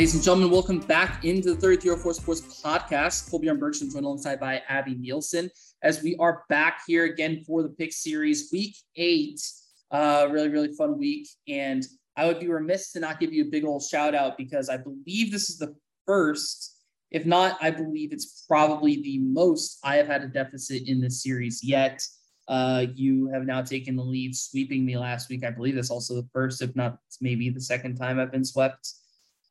[0.00, 3.30] Ladies and gentlemen, welcome back into the 304 Sports Podcast.
[3.30, 5.50] Colby Bergstrom joined alongside by Abby Nielsen
[5.82, 9.42] as we are back here again for the pick series week eight.
[9.90, 11.28] Uh, really, really fun week.
[11.48, 11.86] And
[12.16, 14.78] I would be remiss to not give you a big old shout out because I
[14.78, 16.78] believe this is the first,
[17.10, 21.22] if not, I believe it's probably the most I have had a deficit in this
[21.22, 22.02] series yet.
[22.48, 25.44] Uh, you have now taken the lead, sweeping me last week.
[25.44, 28.94] I believe that's also the first, if not maybe the second time I've been swept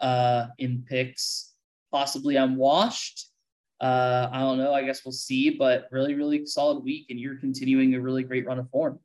[0.01, 1.53] uh, in picks.
[1.91, 3.29] Possibly I'm washed.
[3.81, 4.73] Uh, I don't know.
[4.73, 8.45] I guess we'll see, but really, really solid week, and you're continuing a really great
[8.45, 8.99] run of form.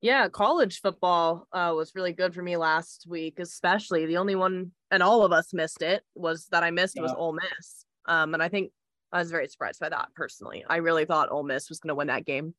[0.00, 4.72] Yeah, college football uh, was really good for me last week, especially the only one,
[4.90, 7.02] and all of us missed it, was that I missed yeah.
[7.02, 7.84] was Ole Miss.
[8.06, 8.72] Um, and I think
[9.12, 10.64] I was very surprised by that personally.
[10.68, 12.54] I really thought Ole Miss was going to win that game.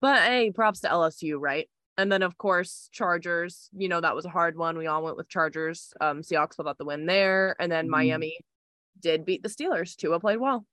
[0.00, 1.70] But hey, props to LSU, right?
[1.98, 4.78] And then of course Chargers, you know that was a hard one.
[4.78, 5.92] We all went with Chargers.
[6.00, 7.90] Um, Seahawks pulled out the win there, and then mm.
[7.90, 8.38] Miami
[9.00, 9.96] did beat the Steelers.
[9.96, 10.64] Tua played well.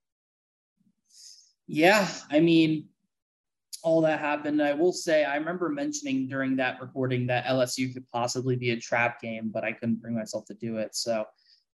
[1.68, 2.88] Yeah, I mean,
[3.84, 4.62] all that happened.
[4.62, 8.80] I will say, I remember mentioning during that recording that LSU could possibly be a
[8.80, 10.96] trap game, but I couldn't bring myself to do it.
[10.96, 11.26] So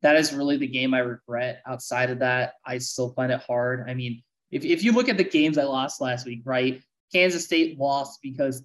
[0.02, 1.62] that is really the game I regret.
[1.66, 3.90] Outside of that, I still find it hard.
[3.90, 6.82] I mean, if, if you look at the games I lost last week, right?
[7.12, 8.64] Kansas State lost because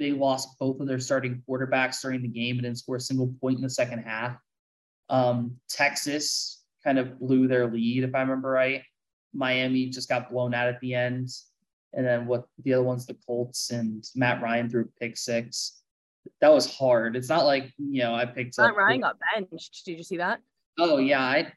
[0.00, 3.32] they lost both of their starting quarterbacks during the game and didn't score a single
[3.40, 4.36] point in the second half.
[5.10, 8.82] Um, Texas kind of blew their lead, if I remember right.
[9.34, 11.28] Miami just got blown out at the end.
[11.92, 15.82] And then what the other one's the Colts and Matt Ryan threw pick six.
[16.40, 17.14] That was hard.
[17.14, 18.76] It's not like, you know, I picked Matt up.
[18.76, 19.82] Ryan got benched.
[19.84, 20.40] Did you see that?
[20.78, 21.22] Oh yeah.
[21.22, 21.52] I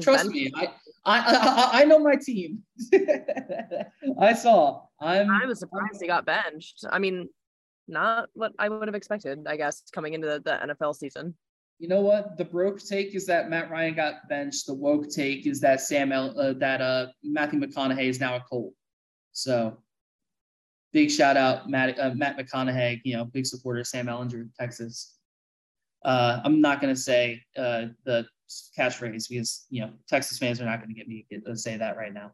[0.00, 0.50] trust me.
[0.54, 0.68] I,
[1.04, 2.62] I, I I know my team.
[4.20, 4.82] I saw.
[5.00, 6.84] I'm I was surprised he got benched.
[6.90, 7.28] I mean,
[7.88, 11.34] not what I would have expected, I guess, coming into the, the NFL season.
[11.78, 12.38] You know what?
[12.38, 14.66] The broke take is that Matt Ryan got benched.
[14.66, 18.40] The woke take is that Sam El- uh, that uh, Matthew McConaughey is now a
[18.40, 18.72] Colt.
[19.32, 19.78] So
[20.92, 23.02] big shout out Matt uh, Matt McConaughey.
[23.04, 25.18] You know, big supporter Sam Ehlinger, Texas.
[26.02, 28.26] Uh, I'm not to say uh, the
[28.78, 32.14] catchphrase because you know Texas fans are not to get me to say that right
[32.14, 32.32] now.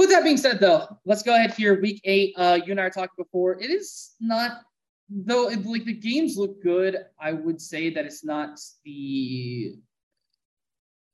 [0.00, 1.78] With that being said, though, let's go ahead here.
[1.78, 3.60] Week eight, uh, you and I talked before.
[3.60, 4.62] It is not,
[5.10, 7.04] though, it, like the games look good.
[7.20, 9.74] I would say that it's not the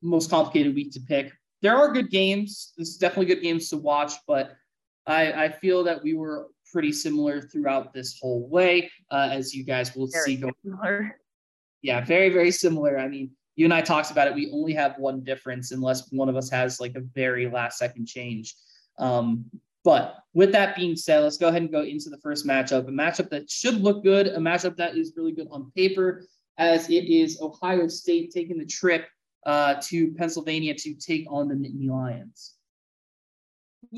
[0.03, 1.33] most complicated week to pick.
[1.63, 2.75] There are good games.
[2.79, 4.55] This is definitely good games to watch, but
[5.05, 9.65] I, I feel that we were pretty similar throughout this whole way, uh, as you
[9.65, 10.37] guys will very see.
[10.37, 10.55] Going.
[10.65, 11.19] Similar.
[11.83, 13.01] Yeah, very, very similar.
[13.01, 14.35] I mean, you and I talked about it.
[14.37, 18.07] We only have one difference unless one of us has like a very last second
[18.07, 18.55] change.
[18.99, 19.45] Um,
[19.85, 22.89] but with that being said, let's go ahead and go into the first matchup.
[22.89, 26.25] A matchup that should look good, a matchup that is really good on paper,
[26.59, 29.07] as it is Ohio State taking the trip
[29.47, 32.56] uh, to Pennsylvania to take on the Nittany Lions.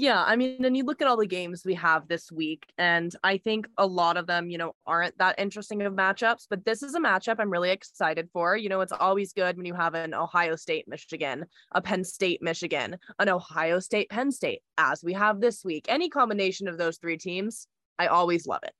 [0.01, 3.13] Yeah, I mean, and you look at all the games we have this week, and
[3.25, 6.85] I think a lot of them, you know, aren't that interesting of matchups, but this
[6.85, 8.57] is a matchup I'm really excited for.
[8.57, 12.41] You know, it's always good when you have an Ohio State, Michigan, a Penn State,
[12.41, 15.87] Michigan, an Ohio State, Penn State, as we have this week.
[15.89, 17.67] Any combination of those three teams,
[17.99, 18.75] I always love it.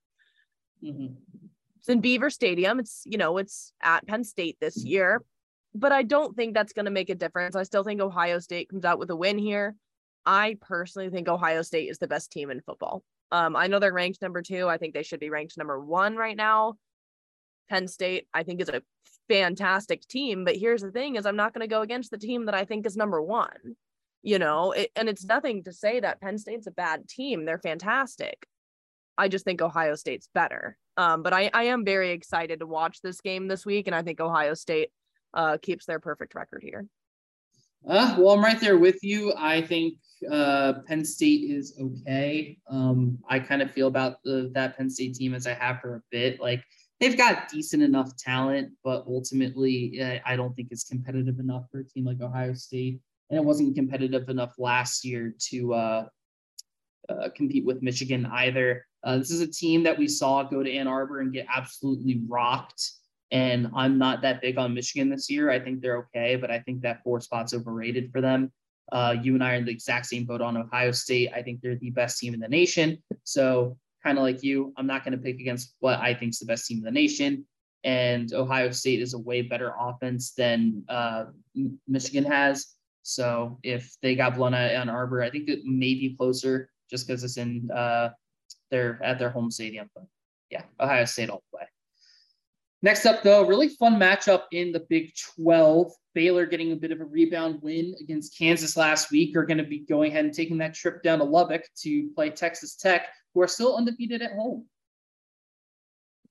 [0.85, 1.15] Mm-hmm.
[1.81, 2.79] It's in Beaver Stadium.
[2.79, 5.25] It's, you know, it's at Penn State this year,
[5.75, 7.57] but I don't think that's going to make a difference.
[7.57, 9.75] I still think Ohio State comes out with a win here.
[10.29, 13.03] I personally think Ohio State is the best team in football.
[13.33, 14.69] Um, I know they're ranked number two.
[14.69, 16.75] I think they should be ranked number one right now.
[17.71, 18.83] Penn State, I think, is a
[19.29, 20.45] fantastic team.
[20.45, 22.67] But here's the thing: is I'm not going to go against the team that I
[22.67, 23.77] think is number one.
[24.23, 27.47] You know, it, and it's nothing to say that Penn State's a bad team.
[27.47, 28.47] They're fantastic.
[29.17, 30.77] I just think Ohio State's better.
[30.99, 34.03] Um, but I, I am very excited to watch this game this week, and I
[34.03, 34.91] think Ohio State
[35.33, 36.87] uh, keeps their perfect record here.
[37.87, 39.33] Uh, well, I'm right there with you.
[39.37, 39.95] I think
[40.31, 42.59] uh, Penn State is okay.
[42.69, 45.97] Um, I kind of feel about the, that Penn State team as I have for
[45.97, 46.41] a bit.
[46.41, 46.63] Like
[47.01, 51.81] they've got decent enough talent, but ultimately, uh, I don't think it's competitive enough for
[51.81, 53.01] a team like Ohio State.
[53.31, 56.07] And it wasn't competitive enough last year to uh,
[57.09, 58.87] uh, compete with Michigan either.
[59.05, 62.23] Uh, this is a team that we saw go to Ann Arbor and get absolutely
[62.27, 62.91] rocked.
[63.31, 65.51] And I'm not that big on Michigan this year.
[65.51, 68.53] I think they're okay, but I think that four spot's overrated for them.
[68.91, 71.31] Uh, you and I are in the exact same boat on Ohio State.
[71.35, 73.03] I think they're the best team in the nation.
[73.25, 76.39] So, kind of like you, I'm not going to pick against what I think is
[76.39, 77.45] the best team in the nation.
[77.85, 81.27] And Ohio State is a way better offense than uh,
[81.87, 82.75] Michigan has.
[83.03, 87.07] So, if they got blown out on Arbor, I think it may be closer just
[87.07, 88.11] because it's in uh,
[88.71, 89.91] their at their home stadium.
[89.95, 90.05] But
[90.51, 91.43] yeah, Ohio State all.
[92.81, 95.93] Next up, though, really fun matchup in the Big 12.
[96.15, 99.65] Baylor getting a bit of a rebound win against Kansas last week are going to
[99.65, 103.43] be going ahead and taking that trip down to Lubbock to play Texas Tech, who
[103.43, 104.67] are still undefeated at home.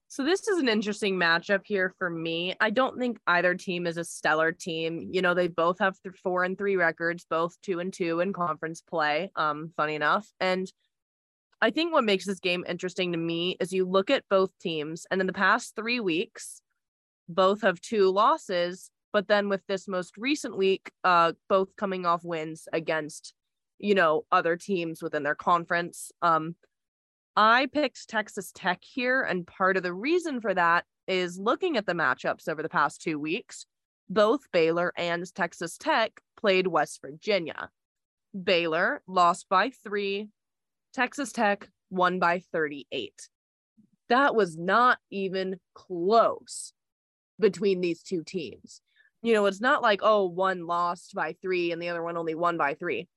[0.10, 2.56] So this is an interesting matchup here for me.
[2.62, 5.10] I don't think either team is a stellar team.
[5.12, 8.32] You know, they both have th- four and three records, both two and two in
[8.32, 9.32] conference play.
[9.36, 10.72] Um, funny enough, and
[11.62, 15.07] I think what makes this game interesting to me is you look at both teams,
[15.09, 16.62] and in the past three weeks,
[17.27, 18.92] both have two losses.
[19.12, 23.33] But then with this most recent week, uh, both coming off wins against,
[23.80, 26.12] you know, other teams within their conference.
[26.21, 26.56] Um,
[27.36, 31.86] I picked Texas Tech here, and part of the reason for that is looking at
[31.86, 33.65] the matchups over the past two weeks.
[34.10, 37.69] Both Baylor and Texas Tech played West Virginia.
[38.44, 40.30] Baylor lost by three,
[40.94, 43.30] Texas Tech won by 38.
[44.10, 46.74] That was not even close
[47.39, 48.81] between these two teams.
[49.22, 52.36] You know, it's not like, oh, one lost by three and the other one only
[52.36, 53.07] won by three.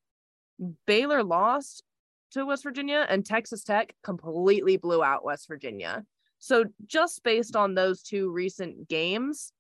[0.87, 1.85] Baylor lost
[2.33, 6.05] to West Virginia, and Texas Tech completely blew out West Virginia.
[6.39, 9.53] So, just based on those two recent games,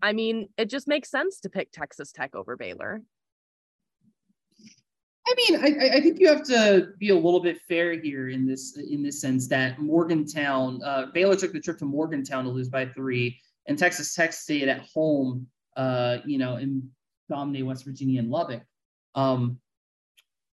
[0.00, 3.02] I mean, it just makes sense to pick Texas Tech over Baylor.
[5.26, 8.46] I mean, I, I think you have to be a little bit fair here in
[8.46, 12.68] this in this sense that Morgantown, uh, Baylor took the trip to Morgantown to lose
[12.68, 16.82] by three, and Texas Tech stayed at home, uh, you know, and
[17.30, 18.62] dominate West Virginia and Lubbock.
[19.14, 19.58] Um,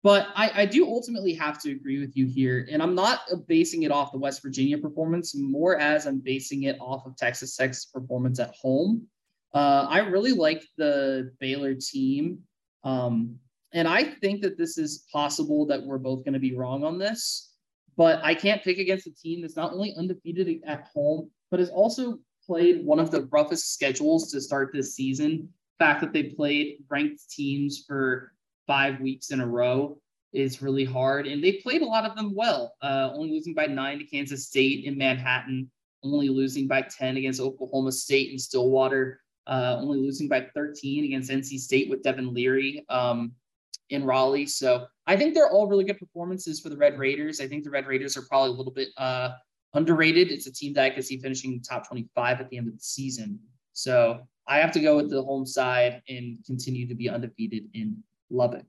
[0.03, 2.67] but I, I do ultimately have to agree with you here.
[2.71, 6.77] And I'm not basing it off the West Virginia performance, more as I'm basing it
[6.79, 9.07] off of Texas Tech's performance at home.
[9.53, 12.39] Uh, I really like the Baylor team.
[12.83, 13.37] Um,
[13.73, 16.97] and I think that this is possible that we're both going to be wrong on
[16.97, 17.53] this.
[17.97, 21.69] But I can't pick against a team that's not only undefeated at home, but has
[21.69, 25.49] also played one of the roughest schedules to start this season.
[25.79, 28.33] The fact that they played ranked teams for
[28.67, 29.99] five weeks in a row
[30.31, 31.25] is really hard.
[31.25, 34.47] And they played a lot of them well, uh, only losing by nine to Kansas
[34.47, 35.69] State in Manhattan,
[36.03, 41.31] only losing by 10 against Oklahoma State in Stillwater, uh, only losing by 13 against
[41.31, 43.31] NC State with Devin Leary um,
[43.89, 44.45] in Raleigh.
[44.45, 47.39] So I think they're all really good performances for the Red Raiders.
[47.39, 49.31] I think the Red Raiders are probably a little bit uh,
[49.73, 50.31] underrated.
[50.31, 52.83] It's a team that I could see finishing top 25 at the end of the
[52.83, 53.39] season.
[53.73, 58.01] So I have to go with the home side and continue to be undefeated in
[58.29, 58.65] Lubbock.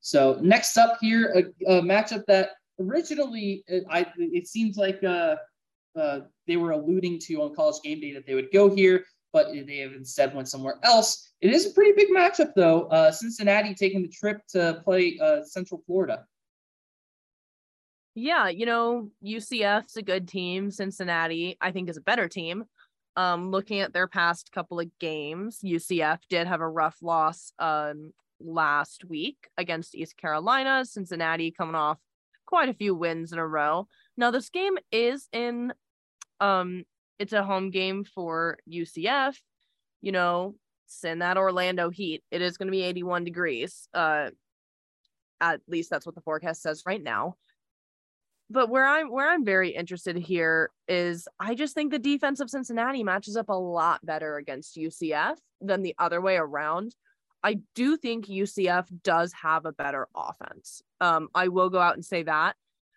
[0.00, 2.50] So next up here, a, a matchup that
[2.80, 5.36] originally it, I, it seems like uh,
[5.96, 9.52] uh, they were alluding to on College Game Day that they would go here, but
[9.52, 11.32] they have instead went somewhere else.
[11.40, 12.84] It is a pretty big matchup though.
[12.84, 16.24] Uh, Cincinnati taking the trip to play uh, Central Florida.
[18.14, 20.70] Yeah, you know, UCF's a good team.
[20.70, 22.64] Cincinnati, I think, is a better team.
[23.14, 28.12] Um, looking at their past couple of games, UCF did have a rough loss um,
[28.40, 30.84] last week against East Carolina.
[30.84, 31.98] Cincinnati coming off
[32.46, 33.86] quite a few wins in a row.
[34.16, 35.72] Now this game is in
[36.40, 36.84] um
[37.18, 39.36] it's a home game for UCF.
[40.02, 40.54] You know,
[40.86, 42.22] send that Orlando heat.
[42.30, 43.88] It is going to be 81 degrees.
[43.94, 44.30] Uh
[45.40, 47.36] at least that's what the forecast says right now.
[48.48, 52.48] But where I'm where I'm very interested here is I just think the defense of
[52.48, 56.94] Cincinnati matches up a lot better against UCF than the other way around.
[57.42, 60.82] I do think UCF does have a better offense.
[61.00, 62.56] Um, I will go out and say that,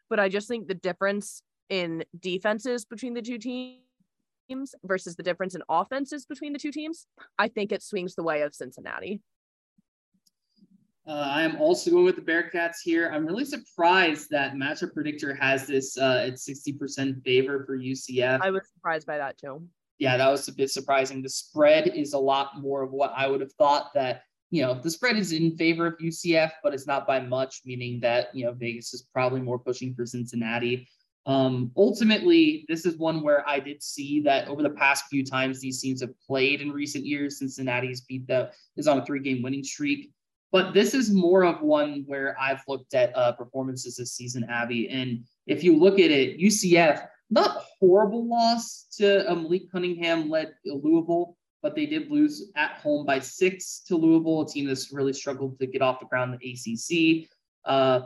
[0.10, 3.82] but I just think the difference in defenses between the two teams
[4.84, 8.42] versus the difference in offenses between the two teams, I think it swings the way
[8.42, 9.22] of Cincinnati.
[11.08, 13.10] Uh, I am also going with the Bearcats here.
[13.12, 18.40] I'm really surprised that Matchup Predictor has this uh, at 60% favor for UCF.
[18.42, 19.64] I was surprised by that too.
[19.98, 21.22] Yeah, that was a bit surprising.
[21.22, 24.74] The spread is a lot more of what I would have thought that you know,
[24.74, 28.46] the spread is in favor of UCF, but it's not by much, meaning that, you
[28.46, 30.88] know, Vegas is probably more pushing for Cincinnati.
[31.26, 35.60] Um, ultimately, this is one where I did see that over the past few times
[35.60, 39.42] these teams have played in recent years, Cincinnati's beat the is on a three game
[39.42, 40.12] winning streak.
[40.52, 44.90] But this is more of one where I've looked at uh, performances this season, Abby.
[44.90, 50.56] And if you look at it, UCF, not horrible loss to a Malik Cunningham led
[50.66, 55.14] Louisville, but they did lose at home by six to Louisville, a team that's really
[55.14, 57.30] struggled to get off the ground in the ACC.
[57.66, 58.02] Uh,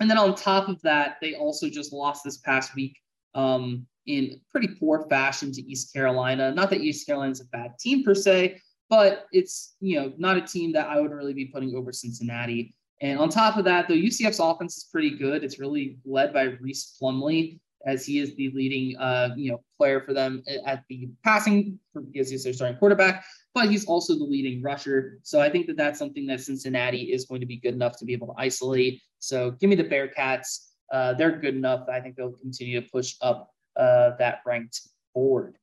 [0.00, 2.96] and then on top of that, they also just lost this past week
[3.34, 6.52] um, in pretty poor fashion to East Carolina.
[6.52, 10.36] Not that East Carolina is a bad team per se, but it's you know not
[10.36, 12.74] a team that I would really be putting over Cincinnati.
[13.00, 15.44] And on top of that, though, UCF's offense is pretty good.
[15.44, 17.60] It's really led by Rhys Plumlee.
[17.86, 22.30] As he is the leading, uh, you know, player for them at the passing because
[22.30, 25.18] he's their starting quarterback, but he's also the leading rusher.
[25.22, 28.04] So I think that that's something that Cincinnati is going to be good enough to
[28.04, 29.00] be able to isolate.
[29.20, 30.70] So give me the Bearcats.
[30.92, 31.88] Uh, they're good enough.
[31.88, 34.80] I think they'll continue to push up uh, that ranked
[35.14, 35.56] board.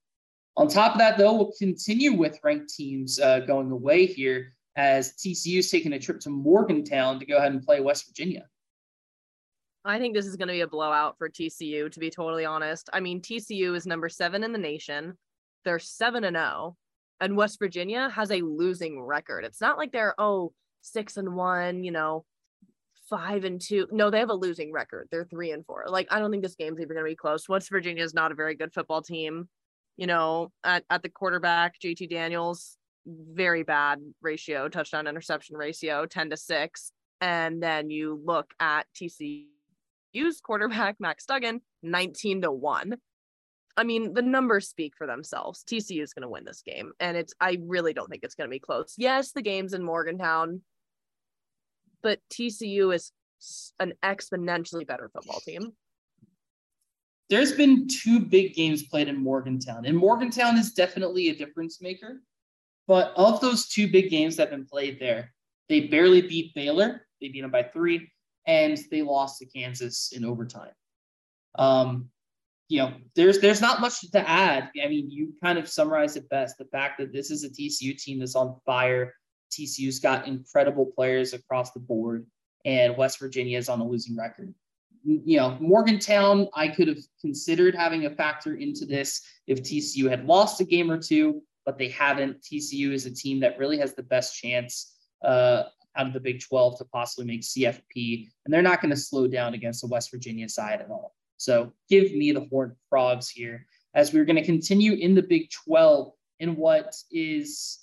[0.57, 5.13] On top of that, though, we'll continue with ranked teams uh, going away here as
[5.13, 8.45] TCU is taking a trip to Morgantown to go ahead and play West Virginia.
[9.85, 12.89] I think this is going to be a blowout for TCU, to be totally honest.
[12.91, 15.15] I mean, TCU is number seven in the nation.
[15.63, 16.75] They're seven and zero, oh,
[17.21, 19.45] and West Virginia has a losing record.
[19.45, 22.25] It's not like they're oh six and one, you know,
[23.09, 23.87] five and two.
[23.91, 25.07] No, they have a losing record.
[25.11, 25.85] They're three and four.
[25.87, 27.47] Like I don't think this game's even going to be close.
[27.47, 29.49] West Virginia is not a very good football team.
[29.97, 36.29] You know, at at the quarterback, JT Daniels, very bad ratio, touchdown interception ratio, ten
[36.31, 36.91] to six.
[37.21, 39.45] And then you look at TCU
[40.15, 42.95] Use quarterback Max Duggan 19 to 1.
[43.75, 45.65] I mean, the numbers speak for themselves.
[45.69, 46.93] TCU is going to win this game.
[47.01, 48.95] And it's, I really don't think it's going to be close.
[48.97, 50.61] Yes, the game's in Morgantown,
[52.01, 53.11] but TCU is
[53.77, 55.73] an exponentially better football team.
[57.29, 62.21] There's been two big games played in Morgantown, and Morgantown is definitely a difference maker.
[62.87, 65.33] But of those two big games that have been played there,
[65.67, 67.05] they barely beat Baylor.
[67.19, 68.07] They beat them by three
[68.47, 70.71] and they lost to Kansas in overtime.
[71.57, 72.09] Um,
[72.67, 74.71] you know, there's there's not much to add.
[74.83, 76.57] I mean, you kind of summarized it best.
[76.57, 79.13] The fact that this is a TCU team that's on fire.
[79.51, 82.25] TCU's got incredible players across the board,
[82.65, 84.53] and West Virginia is on a losing record.
[85.03, 90.25] You know, Morgantown, I could have considered having a factor into this if TCU had
[90.25, 92.41] lost a game or two, but they haven't.
[92.41, 95.63] TCU is a team that really has the best chance uh,
[95.97, 99.27] out of the Big 12 to possibly make CFP, and they're not going to slow
[99.27, 101.15] down against the West Virginia side at all.
[101.37, 105.49] So give me the Horned Frogs here as we're going to continue in the Big
[105.51, 107.79] 12 in what is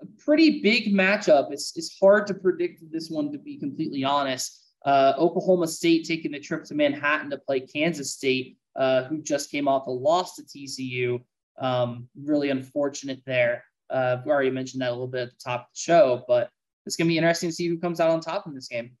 [0.00, 1.52] a pretty big matchup.
[1.52, 4.62] It's, it's hard to predict this one, to be completely honest.
[4.84, 9.50] Uh, Oklahoma State taking the trip to Manhattan to play Kansas State, uh, who just
[9.50, 11.20] came off a loss to TCU.
[11.58, 13.64] Um, really unfortunate there.
[13.88, 16.50] Uh, we already mentioned that a little bit at the top of the show, but
[16.86, 18.92] it's going to be interesting to see who comes out on top in this game.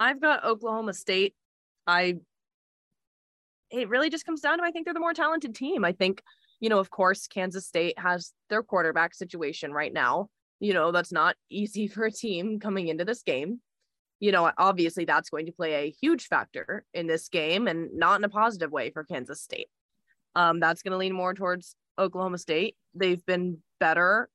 [0.00, 1.34] I've got Oklahoma State.
[1.86, 2.16] I
[3.70, 5.84] it really just comes down to I think they're the more talented team.
[5.84, 6.22] I think,
[6.60, 10.30] you know, of course, Kansas State has their quarterback situation right now.
[10.60, 13.60] You know, that's not easy for a team coming into this game.
[14.20, 18.18] You know, obviously that's going to play a huge factor in this game and not
[18.18, 19.68] in a positive way for Kansas State.
[20.34, 22.76] Um, that's going to lean more towards Oklahoma State.
[22.94, 24.28] They've been better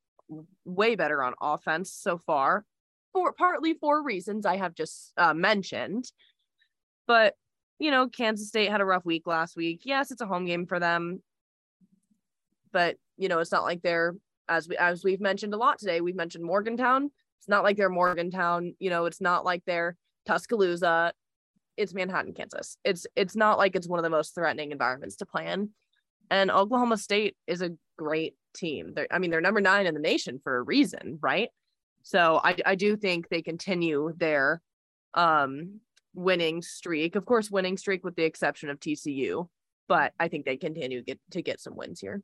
[0.65, 2.65] way better on offense so far,
[3.12, 6.12] for partly for reasons I have just uh, mentioned.
[7.08, 7.36] But
[7.80, 9.82] you know, Kansas State had a rough week last week.
[9.84, 11.22] Yes, it's a home game for them,
[12.72, 14.15] but you know, it's not like they're
[14.50, 16.01] as we as we've mentioned a lot today.
[16.01, 17.12] We've mentioned Morgantown.
[17.39, 18.75] It's not like they're Morgantown.
[18.80, 21.13] You know, it's not like they're Tuscaloosa.
[21.75, 22.77] It's Manhattan, Kansas.
[22.84, 25.70] It's it's not like it's one of the most threatening environments to play in.
[26.30, 28.93] And Oklahoma State is a great team.
[28.93, 31.50] They're, I mean, they're number nine in the nation for a reason, right?
[32.03, 34.62] So I, I do think they continue their
[35.13, 35.79] um,
[36.13, 37.15] winning streak.
[37.15, 39.47] Of course, winning streak with the exception of TCU,
[39.88, 42.21] but I think they continue get, to get some wins here.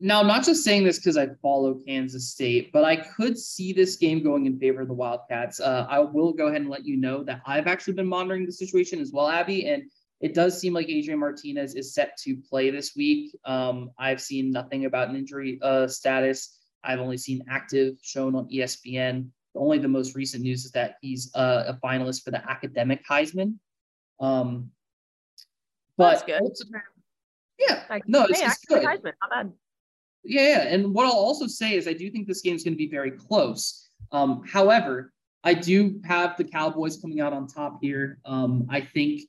[0.00, 3.72] Now, I'm not just saying this because I follow Kansas State, but I could see
[3.72, 5.60] this game going in favor of the Wildcats.
[5.60, 8.52] Uh, I will go ahead and let you know that I've actually been monitoring the
[8.52, 9.84] situation as well, Abby, and
[10.24, 13.36] it does seem like Adrian Martinez is set to play this week.
[13.44, 16.60] Um, I've seen nothing about an injury uh, status.
[16.82, 19.28] I've only seen active shown on ESPN.
[19.54, 23.58] Only the most recent news is that he's uh, a finalist for the academic Heisman.
[24.18, 24.70] Um,
[25.98, 26.38] but yeah,
[28.06, 28.82] no, it's, hey, it's good.
[28.82, 29.52] Heisman, not bad.
[30.24, 32.72] Yeah, yeah, and what I'll also say is I do think this game is going
[32.72, 33.90] to be very close.
[34.10, 35.12] Um, however,
[35.44, 38.20] I do have the Cowboys coming out on top here.
[38.24, 39.20] Um, I think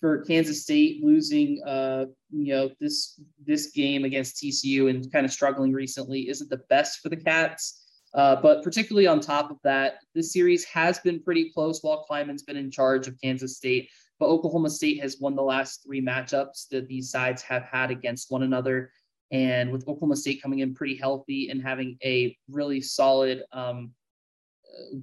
[0.00, 5.32] for Kansas State losing, uh, you know, this this game against TCU and kind of
[5.32, 7.86] struggling recently isn't the best for the Cats.
[8.12, 12.42] Uh, but particularly on top of that, this series has been pretty close while Klieman's
[12.42, 13.88] been in charge of Kansas State.
[14.18, 18.30] But Oklahoma State has won the last three matchups that these sides have had against
[18.30, 18.90] one another.
[19.30, 23.92] And with Oklahoma State coming in pretty healthy and having a really solid um,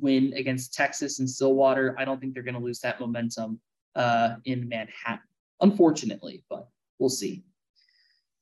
[0.01, 3.61] win against Texas and Stillwater, I don't think they're going to lose that momentum
[3.97, 5.19] uh, in Manhattan,
[5.59, 7.43] unfortunately, but we'll see.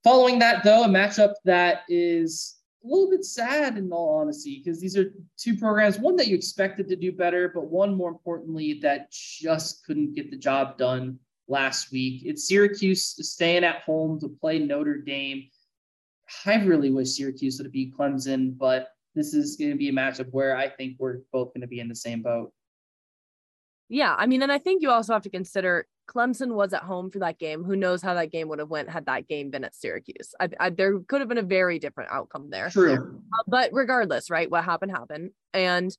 [0.03, 4.79] Following that, though, a matchup that is a little bit sad in all honesty, because
[4.79, 8.79] these are two programs, one that you expected to do better, but one more importantly
[8.83, 12.21] that just couldn't get the job done last week.
[12.25, 15.45] It's Syracuse staying at home to play Notre Dame.
[16.45, 19.93] I really wish Syracuse would have beat Clemson, but this is going to be a
[19.93, 22.51] matchup where I think we're both going to be in the same boat.
[23.89, 27.11] Yeah, I mean, and I think you also have to consider Clemson was at home
[27.11, 27.63] for that game.
[27.63, 30.33] Who knows how that game would have went had that game been at Syracuse?
[30.39, 32.69] I, I, there could have been a very different outcome there.
[32.69, 33.21] True.
[33.33, 34.49] Uh, but regardless, right?
[34.49, 35.95] What happened happened, and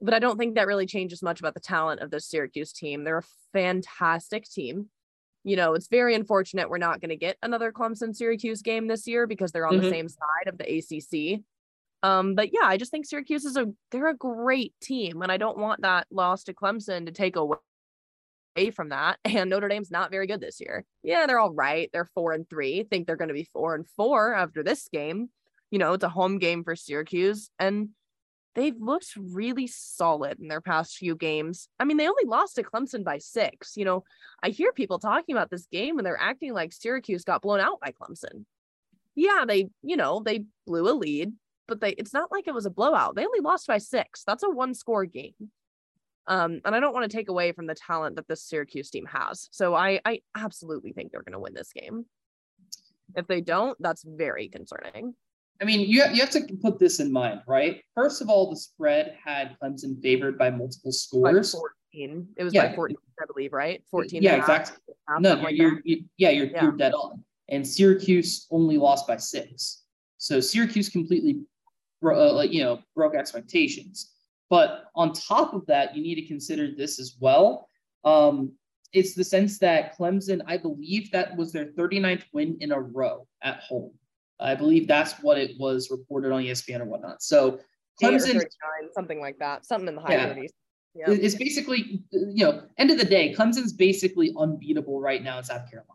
[0.00, 3.04] but I don't think that really changes much about the talent of the Syracuse team.
[3.04, 4.88] They're a fantastic team.
[5.44, 9.06] You know, it's very unfortunate we're not going to get another Clemson Syracuse game this
[9.06, 9.84] year because they're on mm-hmm.
[9.84, 11.42] the same side of the ACC.
[12.02, 15.36] Um, but yeah, I just think Syracuse is a they're a great team, and I
[15.36, 17.58] don't want that loss to Clemson to take away
[18.74, 19.18] from that.
[19.24, 20.84] And Notre Dame's not very good this year.
[21.02, 21.90] Yeah, they're all right.
[21.92, 22.84] They're four and three.
[22.84, 25.30] Think they're going to be four and four after this game.
[25.70, 27.90] You know, it's a home game for Syracuse, and
[28.54, 31.68] they've looked really solid in their past few games.
[31.78, 33.76] I mean, they only lost to Clemson by six.
[33.76, 34.04] You know,
[34.42, 37.80] I hear people talking about this game and they're acting like Syracuse got blown out
[37.80, 38.44] by Clemson.
[39.14, 41.32] Yeah, they, you know, they blew a lead,
[41.70, 43.14] but they it's not like it was a blowout.
[43.14, 44.24] They only lost by six.
[44.26, 45.34] That's a one score game.
[46.26, 49.06] Um, and I don't want to take away from the talent that this Syracuse team
[49.06, 49.48] has.
[49.52, 52.04] So I I absolutely think they're going to win this game.
[53.16, 55.14] If they don't, that's very concerning.
[55.60, 57.82] I mean, you have, you have to put this in mind, right?
[57.94, 61.52] First of all, the spread had Clemson favored by multiple scores.
[61.52, 61.60] By
[61.92, 62.28] 14.
[62.36, 62.68] It was yeah.
[62.68, 63.82] by 14, I believe, right?
[63.90, 64.22] 14.
[64.22, 64.78] Yeah, exactly.
[65.18, 66.62] No, you're, you're, you, yeah, you're, yeah.
[66.62, 67.22] you're dead on.
[67.50, 69.82] And Syracuse only lost by six.
[70.16, 71.40] So Syracuse completely
[72.02, 74.12] uh, like you know broke expectations.
[74.48, 77.68] But on top of that, you need to consider this as well.
[78.04, 78.52] Um,
[78.92, 83.26] it's the sense that Clemson, I believe that was their 39th win in a row
[83.42, 83.92] at home.
[84.40, 87.22] I believe that's what it was reported on ESPN or whatnot.
[87.22, 87.60] So
[88.02, 88.42] Clemson,
[88.94, 90.48] something like that, something in the high yeah, 30s.
[90.94, 91.10] Yeah.
[91.10, 95.70] It's basically, you know, end of the day, Clemson's basically unbeatable right now in South
[95.70, 95.92] Carolina.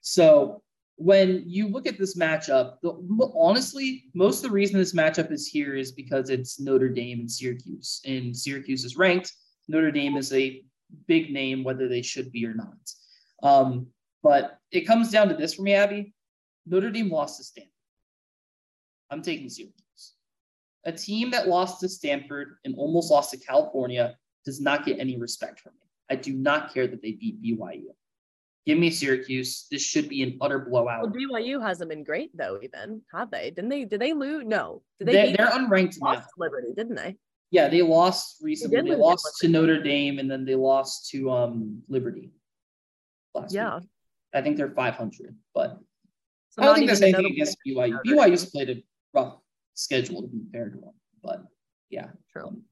[0.00, 0.62] So
[0.96, 2.92] when you look at this matchup, the,
[3.34, 7.30] honestly, most of the reason this matchup is here is because it's Notre Dame and
[7.30, 9.32] Syracuse, and Syracuse is ranked.
[9.68, 10.62] Notre Dame is a
[11.06, 12.74] big name, whether they should be or not.
[13.42, 13.88] Um,
[14.22, 16.14] but it comes down to this for me, Abby.
[16.66, 17.70] Notre Dame lost to Stanford.
[19.10, 20.14] I'm taking Syracuse.
[20.84, 25.16] A team that lost to Stanford and almost lost to California does not get any
[25.16, 25.88] respect from me.
[26.10, 27.94] I do not care that they beat BYU.
[28.66, 29.66] Give me Syracuse.
[29.70, 31.02] This should be an utter blowout.
[31.02, 33.50] Well, BYU hasn't been great though, even have they?
[33.50, 33.84] Didn't they?
[33.84, 34.44] Did they lose?
[34.46, 34.82] No.
[34.98, 35.12] Did they?
[35.12, 36.22] They're, they're unranked now.
[36.38, 37.16] Liberty, didn't they?
[37.50, 38.80] Yeah, they lost recently.
[38.80, 42.30] They, they lost to Notre Dame, and then they lost to um Liberty.
[43.50, 43.88] yeah, week.
[44.32, 45.78] I think they're 500, but
[46.50, 47.98] so I don't think there's anything against BYU.
[48.06, 49.38] BYU's played a rough
[49.74, 51.44] schedule to be fair to them, but
[51.90, 52.46] yeah, true.
[52.46, 52.62] Um,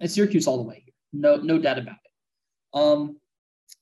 [0.00, 0.84] and Syracuse all the way.
[1.12, 2.78] No, no doubt about it.
[2.78, 3.16] Um,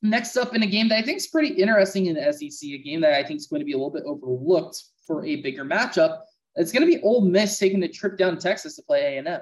[0.05, 2.79] Next up in a game that I think is pretty interesting in the SEC, a
[2.79, 5.65] game that I think is going to be a little bit overlooked for a bigger
[5.65, 6.21] matchup.
[6.57, 9.41] It's going to be Ole Miss taking a trip down to Texas to play A&M.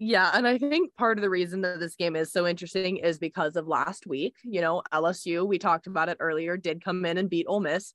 [0.00, 3.16] Yeah, and I think part of the reason that this game is so interesting is
[3.16, 4.34] because of last week.
[4.42, 7.94] You know, LSU, we talked about it earlier, did come in and beat Ole Miss.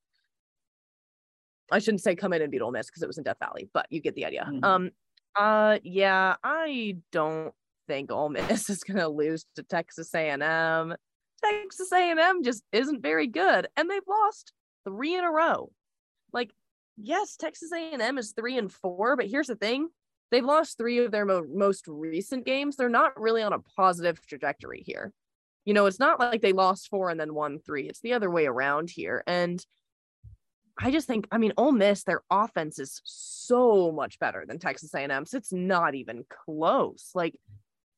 [1.71, 3.67] I shouldn't say come in and beat Ole Miss because it was in Death Valley,
[3.73, 4.47] but you get the idea.
[4.49, 4.63] Mm-hmm.
[4.63, 4.91] Um,
[5.35, 7.53] uh, yeah, I don't
[7.87, 10.95] think Ole Miss is going to lose to Texas A&M.
[11.43, 15.71] Texas A&M just isn't very good, and they've lost three in a row.
[16.33, 16.51] Like,
[16.97, 19.89] yes, Texas A&M is three and four, but here's the thing:
[20.31, 22.75] they've lost three of their mo- most recent games.
[22.75, 25.13] They're not really on a positive trajectory here.
[25.65, 27.87] You know, it's not like they lost four and then won three.
[27.89, 29.63] It's the other way around here, and
[30.77, 34.93] I just think, I mean, Ole Miss, their offense is so much better than Texas
[34.93, 35.33] A&M's.
[35.33, 37.11] It's not even close.
[37.15, 37.39] Like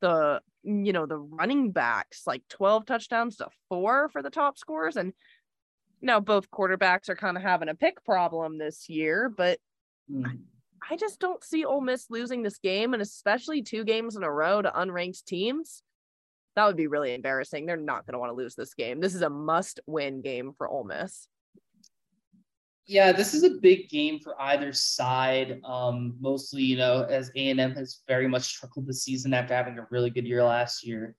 [0.02, 4.98] the you know the running backs like 12 touchdowns to four for the top scores
[4.98, 5.14] and
[6.02, 9.60] now both quarterbacks are kind of having a pick problem this year but
[10.12, 10.26] mm.
[10.26, 10.36] I,
[10.90, 14.32] I just don't see Ole Miss losing this game and especially two games in a
[14.32, 15.82] row to unranked teams.
[16.56, 17.66] That would be really embarrassing.
[17.66, 19.00] They're not going to want to lose this game.
[19.00, 21.28] This is a must win game for Ole Miss
[22.88, 25.60] yeah, this is a big game for either side.
[25.66, 29.54] Um, mostly, you know, as A and M has very much struggled this season after
[29.54, 31.16] having a really good year last year.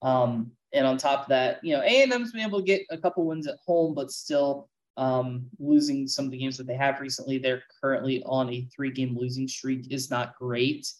[0.00, 2.86] Um, and on top of that, you know, A and M's been able to get
[2.90, 6.74] a couple wins at home, but still um, losing some of the games that they
[6.74, 7.36] have recently.
[7.36, 9.92] They're currently on a three-game losing streak.
[9.92, 10.90] is not great.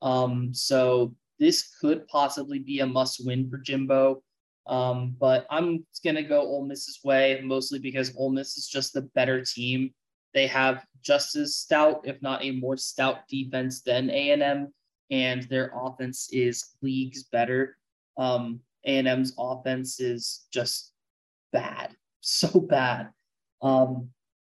[0.00, 4.22] Um, so this could possibly be a must-win for Jimbo.
[4.66, 9.02] Um, but I'm to go Ole Miss's way, mostly because Ole Miss is just the
[9.02, 9.90] better team.
[10.34, 14.72] They have just as stout, if not a more stout defense than A&M,
[15.10, 17.76] and their offense is leagues better.
[18.18, 20.92] Um, A&M's offense is just
[21.52, 23.10] bad, so bad.
[23.62, 24.10] Um,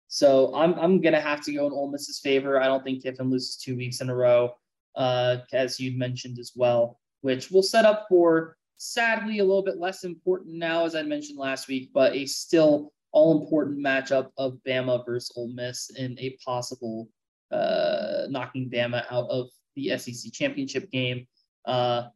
[0.07, 2.59] so I'm I'm gonna have to go in Ole Miss's favor.
[2.59, 4.55] I don't think Kiffin loses two weeks in a row,
[4.95, 9.77] uh, as you mentioned as well, which will set up for sadly a little bit
[9.77, 14.57] less important now, as I mentioned last week, but a still all important matchup of
[14.65, 17.09] Bama versus Ole Miss in a possible
[17.51, 21.27] uh, knocking Bama out of the SEC championship game,
[21.65, 22.07] uh,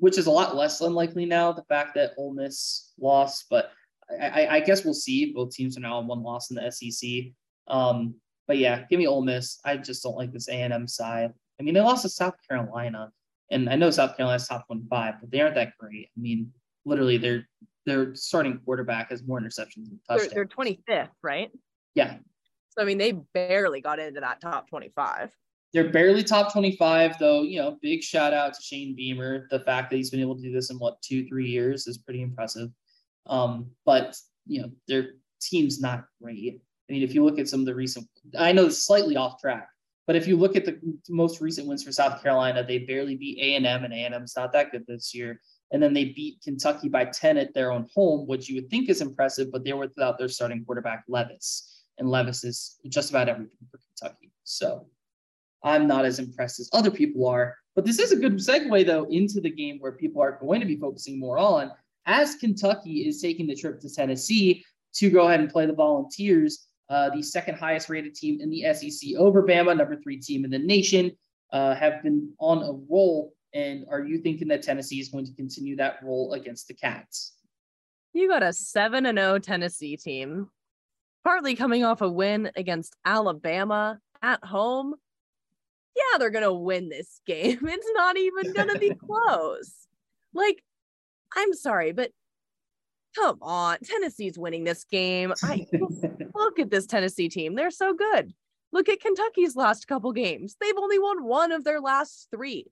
[0.00, 1.52] which is a lot less unlikely now.
[1.52, 3.72] The fact that Ole Miss lost, but
[4.10, 5.32] I, I, guess we'll see.
[5.32, 7.32] Both teams are now on one loss in the SEC.
[7.66, 8.14] Um,
[8.46, 9.58] but yeah, give me Ole Miss.
[9.64, 11.32] I just don't like this A and M side.
[11.58, 13.10] I mean, they lost to South Carolina,
[13.50, 16.08] and I know South Carolina's top one five, but they aren't that great.
[16.16, 16.52] I mean,
[16.84, 17.48] literally, their
[17.84, 20.32] their starting quarterback has more interceptions than touchdowns.
[20.32, 21.50] They're, they're 25th, right?
[21.94, 22.16] Yeah.
[22.70, 25.30] So I mean, they barely got into that top 25.
[25.72, 27.42] They're barely top 25, though.
[27.42, 29.46] You know, big shout out to Shane Beamer.
[29.50, 31.98] The fact that he's been able to do this in what two, three years is
[31.98, 32.70] pretty impressive.
[33.26, 36.60] Um, but you know, their team's not great.
[36.88, 38.06] I mean, if you look at some of the recent,
[38.38, 39.68] I know it's slightly off track,
[40.06, 43.38] but if you look at the most recent wins for South Carolina, they barely beat
[43.38, 45.40] A and M, and A and M's not that good this year.
[45.72, 48.88] And then they beat Kentucky by 10 at their own home, which you would think
[48.88, 53.28] is impressive, but they were without their starting quarterback Levis, and Levis is just about
[53.28, 54.30] everything for Kentucky.
[54.44, 54.86] So
[55.64, 57.56] I'm not as impressed as other people are.
[57.74, 60.66] But this is a good segue though into the game where people are going to
[60.66, 61.72] be focusing more on
[62.06, 64.64] as Kentucky is taking the trip to Tennessee
[64.94, 68.62] to go ahead and play the Volunteers, uh, the second highest rated team in the
[68.74, 71.12] SEC over Bama, number three team in the nation,
[71.52, 73.32] uh, have been on a roll.
[73.54, 77.34] And are you thinking that Tennessee is going to continue that roll against the Cats?
[78.12, 80.48] You got a 7 and 0 Tennessee team,
[81.24, 84.94] partly coming off a win against Alabama at home.
[85.94, 87.58] Yeah, they're going to win this game.
[87.62, 89.86] It's not even going to be close.
[90.34, 90.62] Like,
[91.34, 92.10] I'm sorry, but
[93.14, 93.78] come on.
[93.82, 95.32] Tennessee's winning this game.
[95.42, 95.66] I
[96.36, 97.54] look at this Tennessee team.
[97.54, 98.32] They're so good.
[98.72, 100.56] Look at Kentucky's last couple games.
[100.60, 102.66] They've only won one of their last three.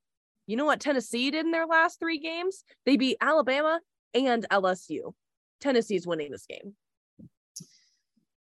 [0.46, 2.64] You know what Tennessee did in their last three games?
[2.84, 3.80] They beat Alabama
[4.12, 5.14] and LSU.
[5.60, 6.74] Tennessee's winning this game.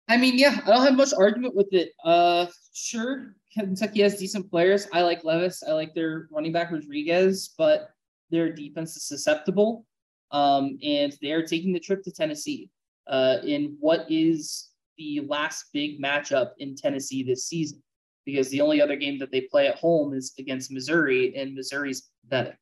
[0.07, 1.91] I mean, yeah, I don't have much argument with it.
[2.03, 4.87] Uh, sure, Kentucky has decent players.
[4.93, 5.63] I like Levis.
[5.67, 7.89] I like their running back Rodriguez, but
[8.29, 9.85] their defense is susceptible.
[10.31, 12.69] Um, and they are taking the trip to Tennessee
[13.07, 17.81] uh, in what is the last big matchup in Tennessee this season,
[18.25, 22.10] because the only other game that they play at home is against Missouri, and Missouri's
[22.23, 22.58] pathetic.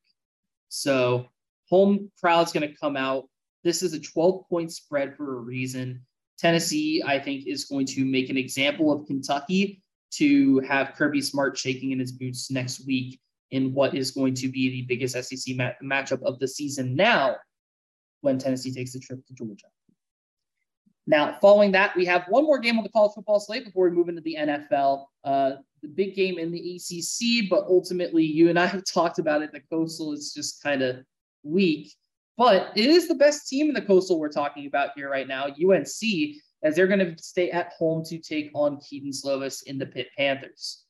[0.68, 1.26] So,
[1.68, 3.28] home crowd's going to come out.
[3.62, 6.04] This is a 12 point spread for a reason.
[6.38, 11.56] Tennessee, I think, is going to make an example of Kentucky to have Kirby Smart
[11.56, 13.20] shaking in his boots next week
[13.50, 17.36] in what is going to be the biggest SEC mat- matchup of the season now
[18.20, 19.66] when Tennessee takes the trip to Georgia.
[21.06, 23.94] Now, following that, we have one more game on the college football slate before we
[23.94, 25.04] move into the NFL.
[25.22, 29.42] Uh, the big game in the ACC, but ultimately, you and I have talked about
[29.42, 29.52] it.
[29.52, 31.04] The Coastal is just kind of
[31.42, 31.92] weak,
[32.38, 35.46] but it is the best team in the Coastal we're talking about here right now,
[35.46, 39.86] UNC, as they're going to stay at home to take on Kedon Slovis in the
[39.86, 40.84] Pitt Panthers.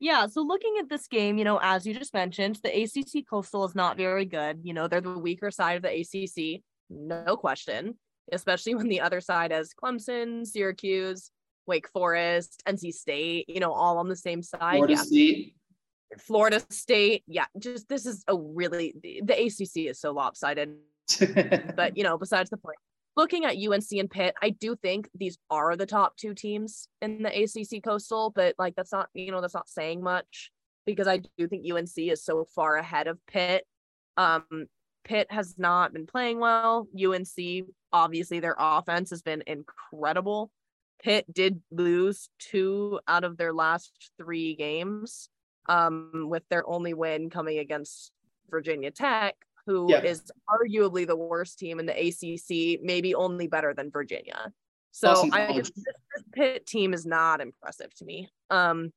[0.00, 3.64] Yeah, so looking at this game, you know, as you just mentioned, the ACC Coastal
[3.64, 4.60] is not very good.
[4.62, 7.94] You know, they're the weaker side of the ACC, no question,
[8.32, 11.30] especially when the other side has Clemson, Syracuse,
[11.66, 14.76] Wake Forest, NC State, you know, all on the same side.
[14.76, 15.02] Florida yeah.
[15.02, 15.54] State.
[16.18, 17.24] Florida State.
[17.26, 20.74] Yeah, just this is a really the, the ACC is so lopsided.
[21.76, 22.78] but, you know, besides the point
[23.16, 27.22] looking at UNC and Pitt, I do think these are the top two teams in
[27.22, 30.50] the ACC Coastal, but like that's not, you know, that's not saying much
[30.86, 33.64] because I do think UNC is so far ahead of Pitt.
[34.16, 34.66] Um,
[35.04, 36.88] Pitt has not been playing well.
[36.94, 40.50] UNC, obviously, their offense has been incredible.
[41.02, 45.28] Pitt did lose two out of their last three games,
[45.68, 48.10] um, with their only win coming against
[48.50, 49.36] Virginia Tech
[49.66, 50.02] who yeah.
[50.02, 54.52] is arguably the worst team in the ACC, maybe only better than Virginia.
[54.92, 58.28] So I this, this Pitt team is not impressive to me.
[58.50, 58.92] Um,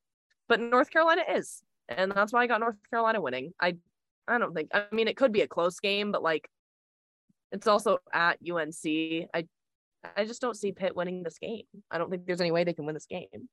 [0.48, 3.54] but North Carolina is, and that's why I got North Carolina winning.
[3.60, 3.78] I
[4.28, 4.70] I don't think.
[4.74, 6.50] I mean, it could be a close game, but like,
[7.52, 8.86] it's also at UNC.
[9.34, 9.48] I
[10.16, 11.64] I just don't see Pitt winning this game.
[11.92, 13.50] I don't think there's any way they can win this game.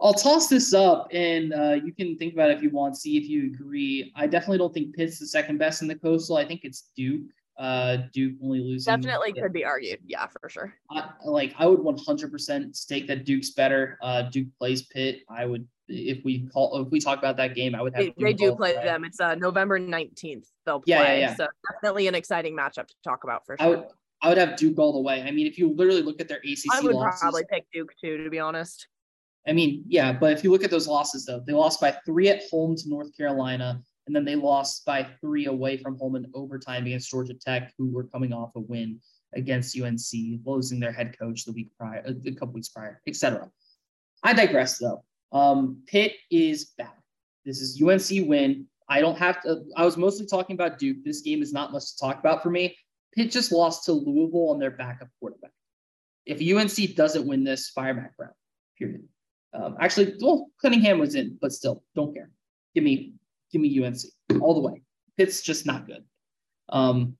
[0.00, 3.16] I'll toss this up and uh, you can think about it if you want, see
[3.16, 4.12] if you agree.
[4.14, 6.36] I definitely don't think Pitt's the second best in the coastal.
[6.36, 7.22] I think it's Duke.
[7.58, 8.94] Uh, Duke only losing.
[8.94, 10.00] Definitely could be argued.
[10.04, 10.74] Yeah, for sure.
[10.90, 13.98] I, like I would 100% stake that Duke's better.
[14.02, 15.20] Uh, Duke plays Pitt.
[15.30, 18.04] I would if we call if we talk about that game, I would have.
[18.16, 19.04] They, they do play them.
[19.04, 20.46] It's uh, November 19th.
[20.64, 20.94] They'll play.
[20.94, 21.34] Yeah, yeah, yeah.
[21.36, 23.66] So definitely an exciting matchup to talk about for sure.
[23.66, 23.84] I would,
[24.22, 25.22] I would have Duke all the way.
[25.22, 26.66] I mean, if you literally look at their ACC losses.
[26.72, 28.88] I would losses, probably pick Duke too, to be honest.
[29.46, 32.28] I mean, yeah, but if you look at those losses though, they lost by three
[32.28, 36.26] at home to North Carolina, and then they lost by three away from home in
[36.34, 38.98] overtime against Georgia Tech, who were coming off a win
[39.34, 43.48] against UNC, losing their head coach the week prior, a couple weeks prior, etc.
[44.22, 45.04] I digress though.
[45.36, 46.92] Um, Pitt is bad.
[47.44, 48.66] This is UNC win.
[48.88, 49.64] I don't have to.
[49.76, 50.98] I was mostly talking about Duke.
[51.04, 52.76] This game is not much to talk about for me.
[53.14, 55.50] Pitt just lost to Louisville on their backup quarterback.
[56.24, 58.32] If UNC doesn't win this, fire Mack Brown.
[58.78, 59.02] Period.
[59.52, 62.30] Um, actually, well, Cunningham was in, but still, don't care.
[62.74, 63.14] Give me,
[63.52, 64.00] give me UNC
[64.40, 64.82] all the way.
[65.16, 66.04] Pitt's just not good.
[66.68, 67.16] Um,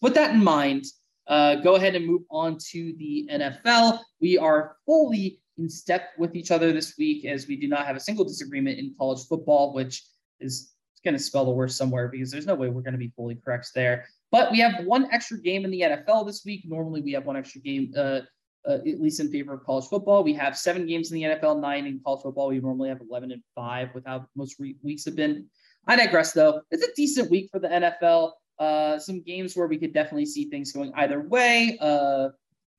[0.00, 0.84] with that in mind,
[1.26, 4.00] uh, go ahead and move on to the NFL.
[4.20, 7.96] We are fully in step with each other this week as we do not have
[7.96, 10.02] a single disagreement in college football, which
[10.40, 13.12] is going to spell the worst somewhere because there's no way we're going to be
[13.14, 14.06] fully correct there.
[14.32, 16.62] But we have one extra game in the NFL this week.
[16.66, 18.20] Normally, we have one extra game, uh,
[18.68, 20.24] uh, at least in favor of college football.
[20.24, 22.48] We have seven games in the NFL, nine in college football.
[22.48, 25.46] We normally have 11 and five with how most re- weeks have been.
[25.86, 26.62] I digress, though.
[26.70, 28.32] It's a decent week for the NFL.
[28.58, 31.76] Uh, some games where we could definitely see things going either way.
[31.80, 32.28] Uh,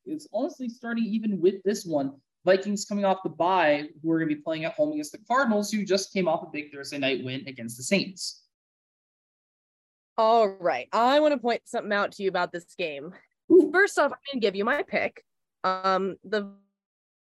[0.06, 2.14] it's honestly starting even with this one.
[2.46, 5.18] Vikings coming off the bye, who are going to be playing at home against the
[5.28, 8.44] Cardinals, who just came off a big Thursday night win against the Saints.
[10.18, 10.88] All right.
[10.94, 13.14] I want to point something out to you about this game.
[13.52, 13.70] Ooh.
[13.74, 15.24] First off, I'm going to give you my pick.
[15.64, 16.54] Um, the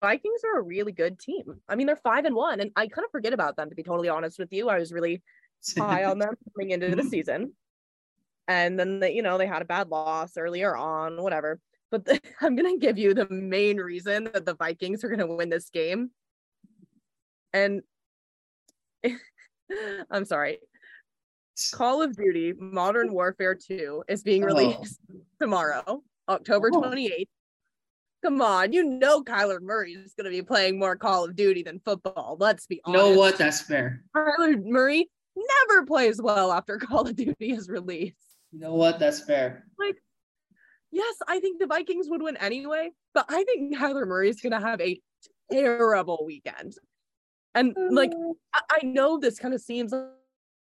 [0.01, 1.61] Vikings are a really good team.
[1.67, 3.83] I mean, they're five and one, and I kind of forget about them, to be
[3.83, 4.69] totally honest with you.
[4.69, 5.23] I was really
[5.77, 7.53] high on them coming into the season.
[8.47, 11.59] And then, they, you know, they had a bad loss earlier on, whatever.
[11.91, 15.19] But the, I'm going to give you the main reason that the Vikings are going
[15.19, 16.11] to win this game.
[17.53, 17.81] And
[20.11, 20.59] I'm sorry.
[21.71, 24.47] Call of Duty Modern Warfare 2 is being oh.
[24.47, 25.19] released oh.
[25.41, 27.27] tomorrow, October 28th.
[28.23, 31.61] Come on, you know Kyler Murray is going to be playing more Call of Duty
[31.61, 32.37] than football.
[32.39, 33.05] Let's be honest.
[33.05, 33.37] You know what?
[33.37, 34.03] That's fair.
[34.15, 38.15] Kyler Murray never plays well after Call of Duty is released.
[38.51, 38.99] You know what?
[38.99, 39.65] That's fair.
[39.77, 39.97] Like
[40.95, 44.59] yes, I think the Vikings would win anyway, but I think Kyler Murray is going
[44.59, 44.99] to have a
[45.51, 46.75] terrible weekend.
[47.53, 48.11] And like,
[48.53, 50.05] I, I know this kind of seems like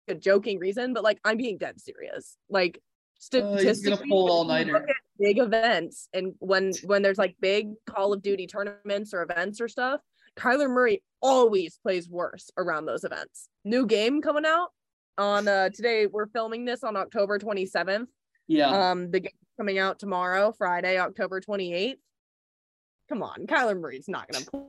[0.09, 2.37] a joking reason, but like, I'm being dead serious.
[2.49, 2.81] Like,
[3.19, 4.87] statistically, uh, pull all nighter.
[5.19, 9.69] Big events, and when when there's like big Call of Duty tournaments or events or
[9.69, 10.01] stuff,
[10.37, 13.49] Kyler Murray always plays worse around those events.
[13.65, 14.69] New game coming out
[15.19, 16.07] on uh today.
[16.07, 18.07] We're filming this on October 27th.
[18.51, 18.91] Yeah.
[18.91, 21.95] Um, the game coming out tomorrow, Friday, October 28th.
[23.09, 24.65] Come on, Kyler Murray's not going to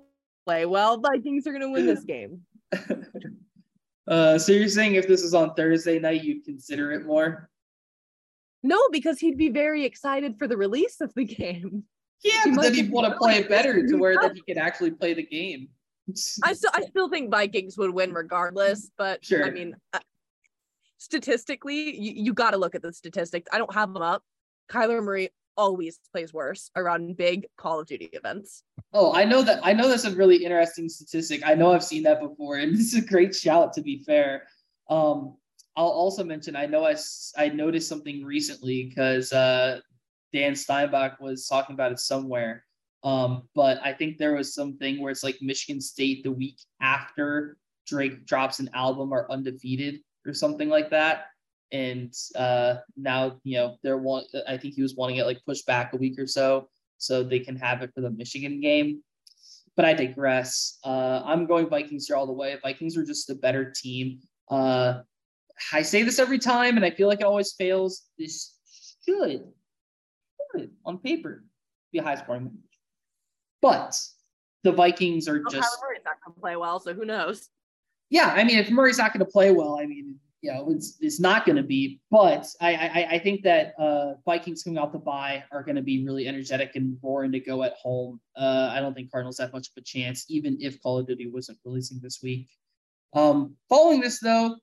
[0.45, 0.99] play well.
[0.99, 2.41] Vikings are going to win this game.
[4.07, 7.49] uh, so you're saying if this is on Thursday night, you'd consider it more?
[8.61, 11.83] No, because he'd be very excited for the release of the game.
[12.23, 14.59] Yeah, he but then he'd want to play it better to where that he could
[14.59, 15.69] actually play the game.
[16.43, 18.91] I still, I still think Vikings would win regardless.
[18.95, 19.43] But sure.
[19.43, 19.75] I mean,
[21.01, 23.49] statistically, you, you got to look at the statistics.
[23.51, 24.23] I don't have them up,
[24.69, 28.63] Kyler Murray always plays worse around big Call of Duty events.
[28.93, 29.59] Oh, I know that.
[29.63, 31.41] I know that's a really interesting statistic.
[31.45, 33.73] I know I've seen that before, and this is a great shout.
[33.73, 34.43] To be fair,
[34.89, 35.35] um,
[35.75, 36.55] I'll also mention.
[36.55, 36.95] I know I
[37.35, 39.79] I noticed something recently because uh,
[40.31, 42.63] Dan Steinbach was talking about it somewhere.
[43.03, 47.57] Um, but I think there was something where it's like Michigan State the week after
[47.87, 51.25] Drake drops an album are undefeated or something like that
[51.71, 54.25] and uh, now you know they're one.
[54.47, 57.39] I think he was wanting it like pushed back a week or so so they
[57.39, 59.01] can have it for the Michigan game.
[59.75, 60.79] But I digress.
[60.83, 62.57] Uh, I'm going Vikings here all the way.
[62.61, 64.19] Vikings are just a better team.
[64.49, 65.01] Uh,
[65.71, 68.03] I say this every time, and I feel like it always fails.
[68.19, 68.57] This
[69.05, 69.45] should,
[70.55, 71.45] should on paper,
[71.93, 72.53] be a high scoring match,
[73.61, 73.99] but
[74.63, 75.77] the Vikings are well, just.
[75.81, 77.49] Murray's not going to play well, so who knows?
[78.11, 80.97] Yeah, I mean, if Murray's not going to play well, I mean, you know, it's
[80.99, 82.01] it's not going to be.
[82.11, 85.81] But I, I I think that uh, Vikings coming off the bye are going to
[85.81, 88.19] be really energetic and roaring to go at home.
[88.35, 91.27] Uh, I don't think Cardinals have much of a chance, even if Call of Duty
[91.27, 92.49] wasn't releasing this week.
[93.13, 94.57] Um, following this though,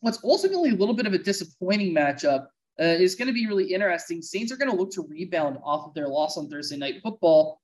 [0.00, 2.46] what's ultimately a little bit of a disappointing matchup
[2.80, 4.22] uh, is going to be really interesting.
[4.22, 7.60] Saints are going to look to rebound off of their loss on Thursday Night Football.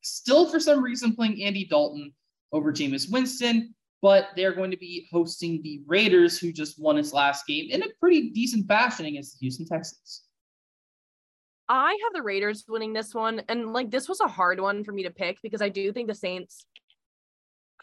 [0.00, 2.14] Still, for some reason, playing Andy Dalton
[2.50, 7.12] over Jameis Winston but they're going to be hosting the Raiders, who just won its
[7.12, 10.24] last game in a pretty decent fashion against the Houston Texans.
[11.68, 13.42] I have the Raiders winning this one.
[13.48, 16.08] And like this was a hard one for me to pick because I do think
[16.08, 16.66] the Saints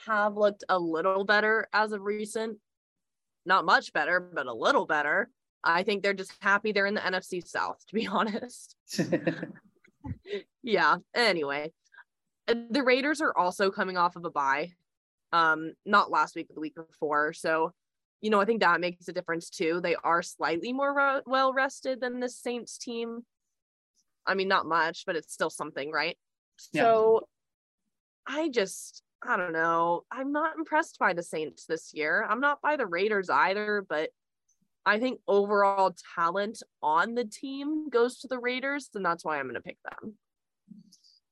[0.05, 2.57] have looked a little better as of recent.
[3.45, 5.29] Not much better, but a little better.
[5.63, 8.75] I think they're just happy they're in the NFC South, to be honest.
[10.63, 10.97] yeah.
[11.15, 11.71] Anyway,
[12.47, 14.73] the Raiders are also coming off of a bye.
[15.31, 17.33] Um, not last week, but the week before.
[17.33, 17.71] So,
[18.21, 19.79] you know, I think that makes a difference too.
[19.81, 23.21] They are slightly more re- well rested than the Saints team.
[24.25, 26.17] I mean, not much, but it's still something, right?
[26.73, 26.83] Yeah.
[26.83, 27.27] So
[28.27, 30.03] I just, I don't know.
[30.11, 32.25] I'm not impressed by the Saints this year.
[32.27, 34.09] I'm not by the Raiders either, but
[34.85, 39.45] I think overall talent on the team goes to the Raiders, and that's why I'm
[39.45, 40.15] going to pick them.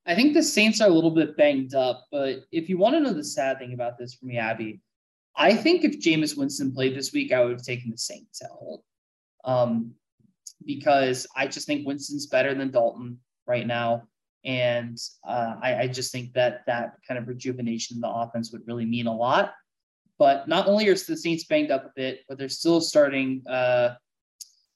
[0.08, 3.02] I think the Saints are a little bit banged up, but if you want to
[3.02, 4.80] know the sad thing about this for me, Abby,
[5.36, 8.50] I think if Jameis Winston played this week, I would have taken the Saints at
[8.50, 8.80] home.
[9.44, 9.94] Um,
[10.66, 14.04] because I just think Winston's better than Dalton right now.
[14.44, 18.66] And uh, I, I, just think that that kind of rejuvenation in the offense would
[18.66, 19.54] really mean a lot.
[20.18, 23.96] But not only are the Saints banged up a bit, but they're still starting uh,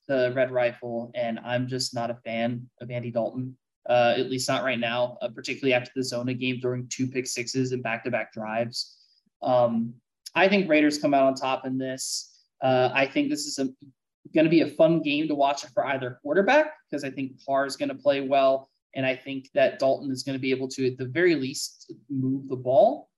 [0.07, 3.57] the Red Rifle, and I'm just not a fan of Andy Dalton.
[3.89, 7.25] Uh, at least not right now, uh, particularly after the Zona game throwing two pick
[7.25, 8.95] sixes and back-to-back drives.
[9.41, 9.95] Um,
[10.35, 12.43] I think Raiders come out on top in this.
[12.61, 13.57] Uh, I think this is
[14.35, 17.65] going to be a fun game to watch for either quarterback because I think Carr
[17.65, 20.67] is going to play well, and I think that Dalton is going to be able
[20.69, 23.09] to, at the very least, move the ball.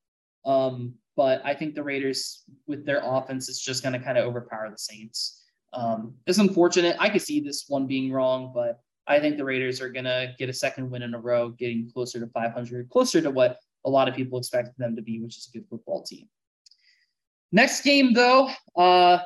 [0.45, 4.25] Um, but I think the Raiders, with their offense, is just going to kind of
[4.25, 5.43] overpower the Saints.
[5.73, 6.95] Um, it's unfortunate.
[6.99, 10.33] I could see this one being wrong, but I think the Raiders are going to
[10.37, 13.89] get a second win in a row, getting closer to 500, closer to what a
[13.89, 16.27] lot of people expected them to be, which is a good football team.
[17.51, 19.19] Next game, though, uh,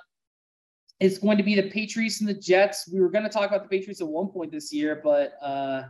[1.00, 2.90] is going to be the Patriots and the Jets.
[2.92, 5.84] We were going to talk about the Patriots at one point this year, but uh,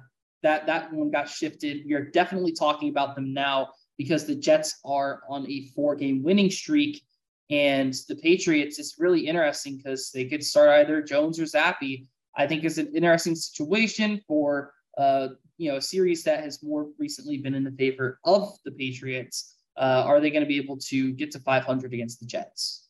[0.43, 1.83] that that one got shifted.
[1.85, 6.51] We are definitely talking about them now because the Jets are on a four-game winning
[6.51, 7.01] streak,
[7.49, 8.79] and the Patriots.
[8.79, 12.05] It's really interesting because they could start either Jones or Zappe.
[12.37, 16.87] I think it's an interesting situation for uh, you know a series that has more
[16.97, 19.55] recently been in the favor of the Patriots.
[19.75, 22.87] Uh, are they going to be able to get to 500 against the Jets?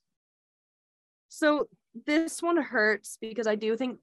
[1.28, 1.68] So
[2.06, 4.00] this one hurts because I do think,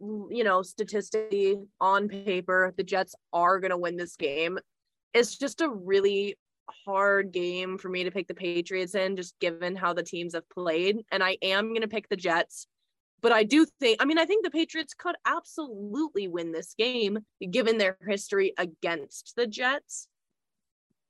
[0.00, 4.58] you know, statistically on paper, the Jets are going to win this game.
[5.14, 6.36] It's just a really
[6.84, 10.48] hard game for me to pick the Patriots in, just given how the teams have
[10.50, 11.04] played.
[11.12, 12.66] And I am going to pick the Jets.
[13.22, 17.20] But I do think, I mean, I think the Patriots could absolutely win this game
[17.50, 20.08] given their history against the Jets.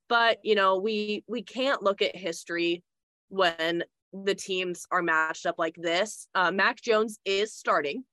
[0.09, 2.83] But, you know, we we can't look at history
[3.31, 6.29] when the teams are matched up like this.
[6.35, 8.05] Uh, Mac Jones is starting.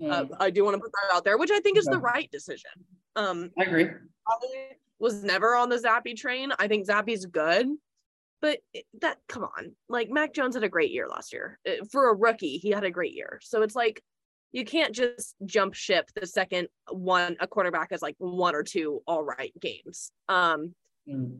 [0.00, 0.10] Mm.
[0.10, 2.28] Uh, I do want to put that out there, which I think is the right
[2.32, 2.70] decision.
[3.14, 3.90] Um, I agree.
[4.98, 6.52] was never on the Zappe train.
[6.58, 7.68] I think Zappe's good,
[8.40, 8.58] but
[9.00, 12.14] that come on, like Mac Jones had a great year last year uh, for a
[12.14, 12.58] rookie.
[12.58, 14.02] He had a great year, so it's like
[14.52, 19.00] you can't just jump ship the second one a quarterback has like one or two
[19.06, 20.12] all right games.
[20.28, 20.74] Um,
[21.08, 21.38] mm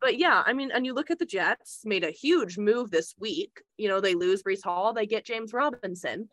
[0.00, 3.14] but yeah, I mean, and you look at the Jets made a huge move this
[3.18, 3.60] week.
[3.76, 6.28] You know, they lose Breece Hall, they get James Robinson.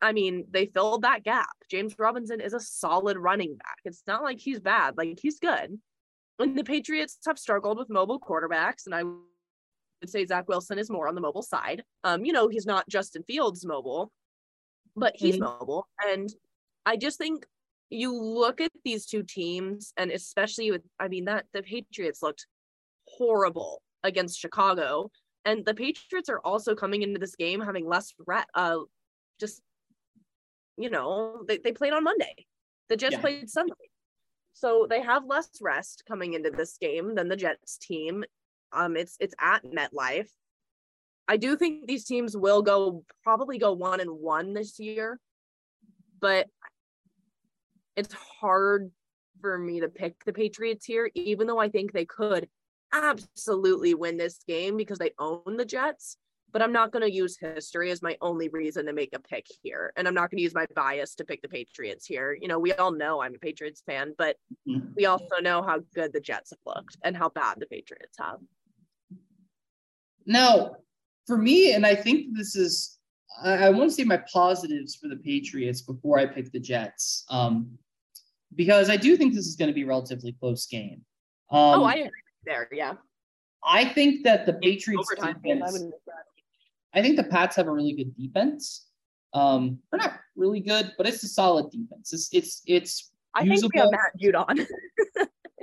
[0.00, 1.50] I mean, they filled that gap.
[1.70, 3.78] James Robinson is a solid running back.
[3.84, 5.78] It's not like he's bad, like he's good.
[6.40, 10.90] And the Patriots have struggled with mobile quarterbacks, and I would say Zach Wilson is
[10.90, 11.84] more on the mobile side.
[12.04, 14.10] Um, you know, he's not Justin Fields mobile,
[14.96, 15.44] but he's mm-hmm.
[15.44, 15.86] mobile.
[16.08, 16.28] And
[16.86, 17.46] I just think
[17.90, 22.46] you look at these two teams, and especially with, I mean, that the Patriots looked
[23.06, 25.10] horrible against Chicago.
[25.44, 28.78] And the Patriots are also coming into this game having less re- uh
[29.38, 29.62] just
[30.80, 32.46] you know, they, they played on Monday.
[32.88, 33.20] The Jets yeah.
[33.20, 33.74] played Sunday.
[34.60, 38.24] So they have less rest coming into this game than the Jets team.
[38.72, 40.28] Um it's it's at MetLife.
[41.26, 45.18] I do think these teams will go probably go one and one this year,
[46.20, 46.46] but
[47.96, 48.90] it's hard
[49.40, 52.46] for me to pick the Patriots here, even though I think they could
[52.92, 56.18] absolutely win this game because they own the Jets.
[56.52, 59.46] But I'm not going to use history as my only reason to make a pick
[59.62, 59.92] here.
[59.96, 62.36] And I'm not going to use my bias to pick the Patriots here.
[62.40, 64.36] You know, we all know I'm a Patriots fan, but
[64.68, 64.88] mm-hmm.
[64.96, 68.38] we also know how good the Jets have looked and how bad the Patriots have.
[70.26, 70.76] Now,
[71.26, 72.98] for me, and I think this is,
[73.42, 77.24] I, I want to say my positives for the Patriots before I pick the Jets.
[77.30, 77.78] Um,
[78.56, 81.04] because I do think this is going to be a relatively close game.
[81.50, 82.10] Um, oh, I agree
[82.44, 82.68] there.
[82.72, 82.94] Yeah.
[83.64, 85.84] I think that the Patriots defense,
[86.94, 88.86] I think the Pats have a really good defense.
[89.32, 92.12] Um, they're not really good, but it's a solid defense.
[92.12, 93.70] It's it's it's I usable.
[93.70, 94.66] think we have Matt Judon.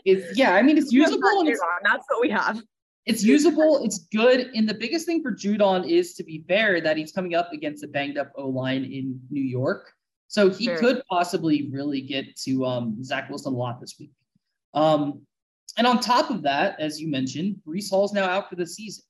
[0.05, 1.43] it's yeah, I mean it's usable.
[1.45, 2.61] It's, Judon, that's what we have.
[3.05, 3.84] it's usable.
[3.84, 4.51] It's good.
[4.55, 7.84] And the biggest thing for Judon is, to be fair, that he's coming up against
[7.84, 9.91] a banged up O line in New York.
[10.30, 10.78] So he sure.
[10.78, 14.11] could possibly really get to um, Zach Wilson a lot this week.
[14.73, 15.21] Um,
[15.78, 19.03] and on top of that, as you mentioned, Breece Hall's now out for the season.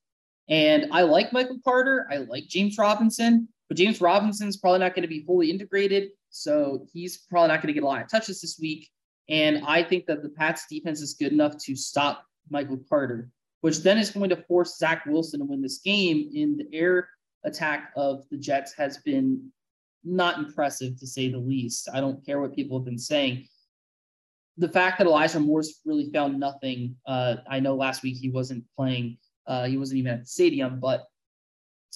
[0.49, 2.07] And I like Michael Carter.
[2.11, 6.09] I like James Robinson, but James Robinson's probably not going to be fully integrated.
[6.29, 8.89] So he's probably not going to get a lot of touches this week.
[9.29, 13.29] And I think that the Pats defense is good enough to stop Michael Carter,
[13.61, 16.29] which then is going to force Zach Wilson to win this game.
[16.33, 17.09] In the air
[17.43, 19.51] attack of the Jets has been
[20.03, 21.89] not impressive to say the least.
[21.93, 23.47] I don't care what people have been saying.
[24.57, 26.95] The fact that Elijah Moore's really found nothing.
[27.05, 29.17] Uh, I know last week he wasn't playing,
[29.47, 31.05] uh, he wasn't even at the stadium, but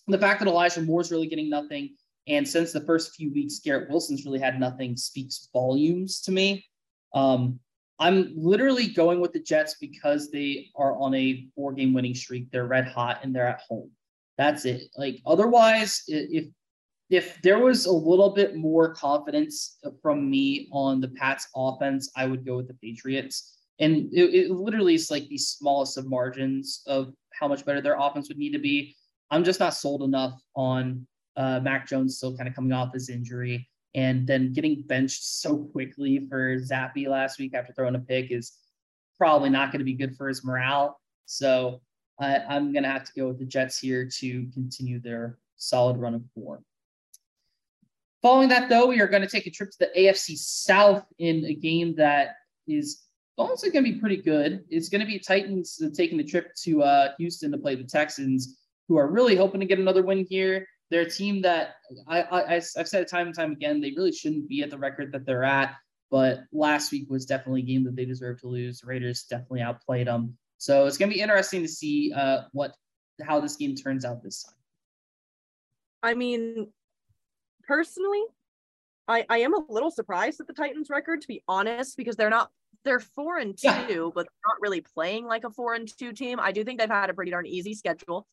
[0.08, 1.95] the fact that Elijah Moore's really getting nothing,
[2.28, 6.66] and since the first few weeks, Garrett Wilson's really had nothing, speaks volumes to me.
[7.14, 7.60] Um,
[7.99, 12.49] I'm literally going with the Jets because they are on a four game winning streak.
[12.49, 13.91] They're red hot and they're at home.
[14.38, 14.84] That's it.
[14.97, 16.45] Like otherwise, if
[17.12, 22.26] if there was a little bit more confidence from me on the Pats offense, I
[22.26, 23.58] would go with the Patriots.
[23.82, 28.00] And it, it, literally is like the smallest of margins of how much better their
[28.00, 28.96] offense would need to be.
[29.32, 31.06] I'm just not sold enough on
[31.36, 35.58] uh, Mac Jones still kind of coming off his injury and then getting benched so
[35.58, 38.54] quickly for Zappe last week after throwing a pick is
[39.18, 41.00] probably not going to be good for his morale.
[41.26, 41.82] So
[42.20, 45.98] I, I'm going to have to go with the Jets here to continue their solid
[45.98, 46.64] run of form.
[48.22, 51.44] Following that, though, we are going to take a trip to the AFC South in
[51.46, 52.36] a game that
[52.68, 53.02] is
[53.42, 54.64] also going to be pretty good.
[54.70, 58.58] It's going to be Titans taking the trip to uh, Houston to play the Texans,
[58.88, 60.68] who are really hoping to get another win here.
[60.89, 61.76] They're a team that
[62.08, 65.12] I, I, I've said time and time again, they really shouldn't be at the record
[65.14, 65.76] that they're at.
[66.10, 68.82] But last week was definitely a game that they deserve to lose.
[68.82, 70.38] The Raiders definitely outplayed them.
[70.58, 72.76] So it's going to be interesting to see uh, what
[73.24, 74.56] how this game turns out this time.
[76.04, 76.68] I mean,
[77.64, 78.24] personally,
[79.08, 82.30] I, I am a little surprised at the Titans record, to be honest, because they're
[82.30, 82.52] not
[82.84, 83.86] they're four and two, yeah.
[83.88, 86.39] but they're not really playing like a four and two team.
[86.39, 88.28] I do think they've had a pretty darn easy schedule.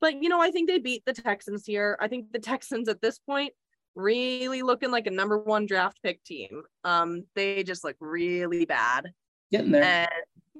[0.00, 1.98] But you know, I think they beat the Texans here.
[2.00, 3.52] I think the Texans at this point
[3.94, 6.62] really looking like a number one draft pick team.
[6.84, 9.12] Um, they just look really bad.
[9.50, 9.82] Getting there.
[9.82, 10.08] And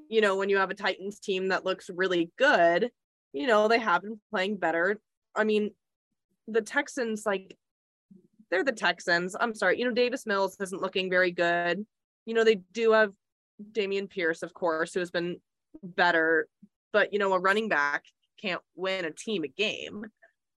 [0.09, 2.89] you know, when you have a Titans team that looks really good,
[3.33, 4.99] you know, they have been playing better.
[5.35, 5.71] I mean,
[6.47, 7.57] the Texans, like
[8.49, 9.35] they're the Texans.
[9.39, 9.79] I'm sorry.
[9.79, 11.85] You know, Davis Mills isn't looking very good.
[12.25, 13.11] You know, they do have
[13.71, 15.37] Dameon Pierce, of course, who has been
[15.83, 16.47] better,
[16.93, 18.03] but you know, a running back
[18.41, 20.05] can't win a team a game.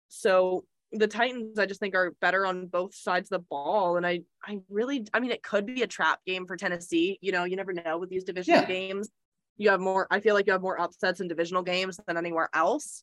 [0.09, 3.97] So the Titans, I just think, are better on both sides of the ball.
[3.97, 7.19] And I, I really, I mean, it could be a trap game for Tennessee.
[7.21, 8.67] You know, you never know with these divisional yeah.
[8.67, 9.11] games.
[9.57, 12.49] You have more, I feel like you have more upsets in divisional games than anywhere
[12.55, 13.03] else.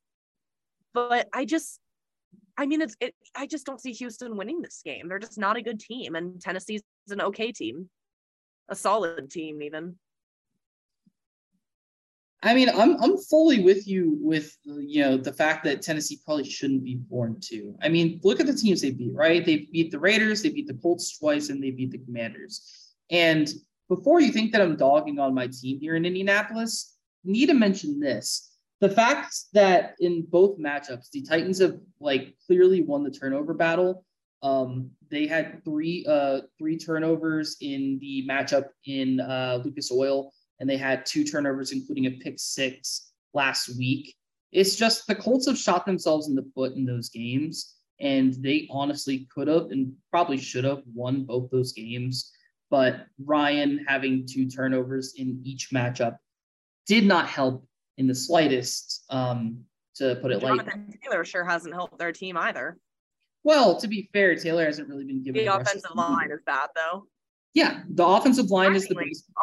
[0.94, 1.80] But I just,
[2.58, 3.16] I mean, it's it.
[3.36, 5.08] I just don't see Houston winning this game.
[5.08, 7.90] They're just not a good team, and Tennessee's an okay team,
[8.70, 9.96] a solid team even.
[12.44, 16.50] I mean, I'm I'm fully with you with you know the fact that Tennessee probably
[16.50, 17.76] shouldn't be born two.
[17.82, 19.46] I mean, look at the teams they beat, right?
[19.46, 22.94] They beat the Raiders, they beat the Colts twice, and they beat the Commanders.
[23.12, 23.48] And
[23.90, 28.00] before you think that I'm dogging on my team here in Indianapolis, need to mention
[28.00, 33.54] this the fact that in both matchups the Titans have like clearly won the turnover
[33.54, 34.04] battle.
[34.44, 40.70] Um, they had three uh, three turnovers in the matchup in uh, Lucas Oil, and
[40.70, 44.16] they had two turnovers, including a pick six last week.
[44.52, 48.68] It's just the Colts have shot themselves in the foot in those games, and they
[48.72, 52.32] honestly could have and probably should have won both those games.
[52.70, 56.18] But Ryan having two turnovers in each matchup
[56.88, 57.66] did not help
[57.98, 59.60] in the slightest, um,
[59.96, 61.02] to put it Jonathan like.
[61.02, 62.78] Taylor sure hasn't helped their team either.
[63.44, 65.44] Well, to be fair, Taylor hasn't really been given.
[65.44, 67.08] The offensive line is bad though.
[67.54, 68.96] Yeah, the offensive line is the.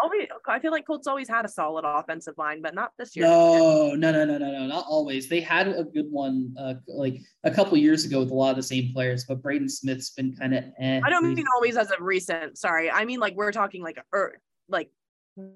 [0.03, 3.27] Always, I feel like Colts always had a solid offensive line, but not this year.
[3.27, 5.29] No, no, no, no, no, no, not always.
[5.29, 8.57] They had a good one, uh, like a couple years ago with a lot of
[8.57, 10.65] the same players, but Braden Smith's been kind of.
[10.81, 12.57] Eh, I don't mean always as of recent.
[12.57, 14.41] Sorry, I mean like we're talking like er,
[14.71, 14.91] like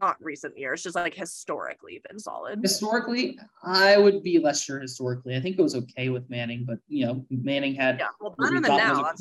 [0.01, 2.61] not recent years, just like historically been solid.
[2.63, 5.37] Historically, I would be less sure historically.
[5.37, 8.61] I think it was okay with Manning, but you know, Manning had yeah, well better
[8.61, 9.13] than now.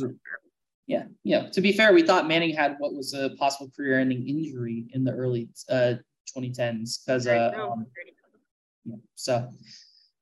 [0.87, 1.49] Yeah, yeah.
[1.49, 5.11] To be fair, we thought Manning had what was a possible career-ending injury in the
[5.11, 5.93] early uh,
[6.35, 7.85] 2010s because uh, um,
[8.85, 9.49] yeah, so.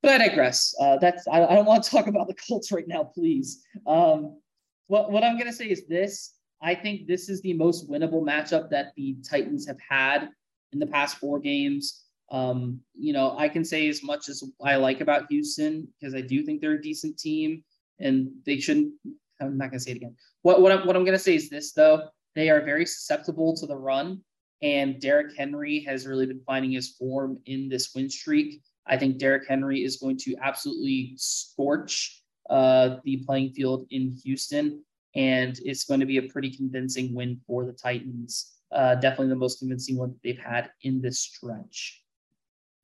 [0.01, 0.73] But I digress.
[0.79, 3.63] Uh, that's I, I don't want to talk about the Colts right now, please.
[3.85, 4.39] Um,
[4.87, 8.69] what what I'm gonna say is this: I think this is the most winnable matchup
[8.69, 10.29] that the Titans have had
[10.73, 12.03] in the past four games.
[12.31, 16.21] Um, you know, I can say as much as I like about Houston because I
[16.21, 17.63] do think they're a decent team
[17.99, 18.93] and they shouldn't.
[19.41, 20.15] I'm not gonna say it again.
[20.41, 23.65] What what I'm, what I'm gonna say is this though: they are very susceptible to
[23.65, 24.21] the run,
[24.61, 28.61] and Derrick Henry has really been finding his form in this win streak.
[28.85, 34.83] I think Derrick Henry is going to absolutely scorch uh, the playing field in Houston,
[35.19, 38.53] and it's going to be a pretty convincing win for the Titans.
[38.71, 42.01] Uh, definitely the most convincing one that they've had in this stretch.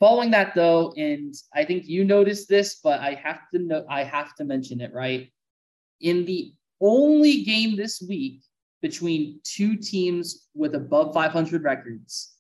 [0.02, 4.04] Following that, though, and I think you noticed this, but I have to know, I
[4.04, 5.32] have to mention it, right?
[6.02, 8.42] In the only game this week
[8.82, 12.34] between two teams with above 500 records,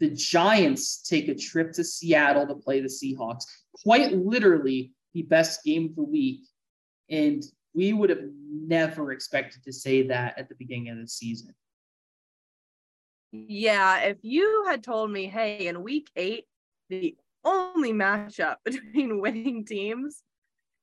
[0.00, 3.44] the Giants take a trip to Seattle to play the Seahawks.
[3.84, 6.40] Quite literally, the best game of the week.
[7.08, 7.44] And
[7.78, 11.54] we would have never expected to say that at the beginning of the season.
[13.30, 16.46] Yeah, if you had told me, hey, in week eight,
[16.90, 20.24] the only matchup between winning teams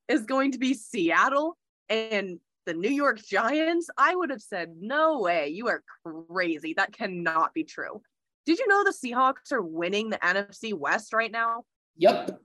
[0.08, 1.58] is going to be Seattle
[1.90, 6.72] and the New York Giants, I would have said, no way, you are crazy.
[6.78, 8.00] That cannot be true.
[8.46, 11.64] Did you know the Seahawks are winning the NFC West right now?
[11.98, 12.40] Yep.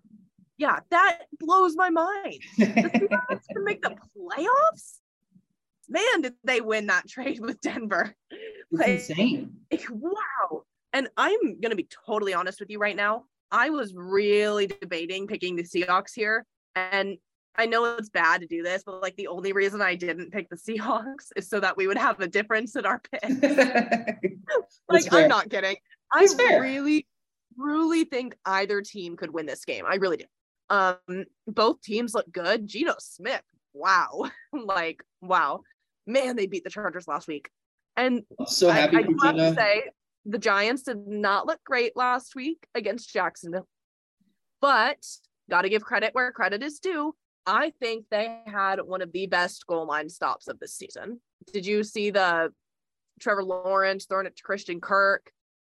[0.61, 2.39] Yeah, that blows my mind.
[2.59, 4.99] The Seahawks can make the playoffs?
[5.89, 8.13] Man, did they win that trade with Denver?
[8.71, 9.55] Like, insane.
[9.89, 10.61] wow.
[10.93, 13.23] And I'm gonna be totally honest with you right now.
[13.51, 16.45] I was really debating picking the Seahawks here.
[16.75, 17.17] And
[17.55, 20.47] I know it's bad to do this, but like the only reason I didn't pick
[20.47, 23.23] the Seahawks is so that we would have a difference in our pick.
[24.87, 25.77] like, I'm not kidding.
[26.13, 27.07] I really,
[27.55, 29.85] truly think either team could win this game.
[29.87, 30.25] I really do.
[30.71, 32.65] Um, both teams look good.
[32.65, 33.43] Geno Smith,
[33.73, 34.23] wow.
[34.53, 35.61] like, wow.
[36.07, 37.49] Man, they beat the Chargers last week.
[37.97, 39.83] And I'm so happy I, I have to say
[40.25, 43.67] the Giants did not look great last week against Jacksonville.
[44.61, 45.05] But
[45.49, 47.13] gotta give credit where credit is due.
[47.45, 51.19] I think they had one of the best goal line stops of this season.
[51.51, 52.53] Did you see the
[53.19, 55.31] Trevor Lawrence throwing it to Christian Kirk,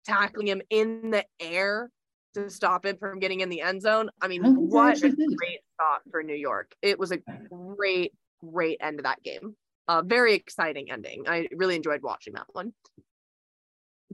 [0.07, 1.91] tackling him in the air
[2.37, 4.11] to stop it from getting in the end zone?
[4.21, 6.75] I mean, oh what a great stop for New York.
[6.83, 7.19] It was a
[7.51, 9.57] great, great end of that game.
[9.89, 11.25] A very exciting ending.
[11.29, 12.73] I really enjoyed watching that one.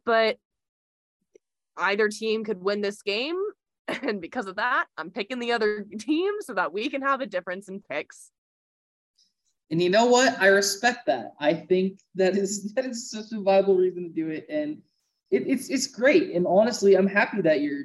[0.05, 0.39] But
[1.77, 3.37] either team could win this game
[4.03, 7.27] and because of that, I'm picking the other team so that we can have a
[7.27, 8.31] difference in picks.
[9.71, 10.39] And you know what?
[10.41, 11.33] I respect that.
[11.41, 14.79] I think that is that is such a viable reason to do it, and
[15.31, 16.35] it, it's it's great.
[16.35, 17.85] And honestly, I'm happy that you're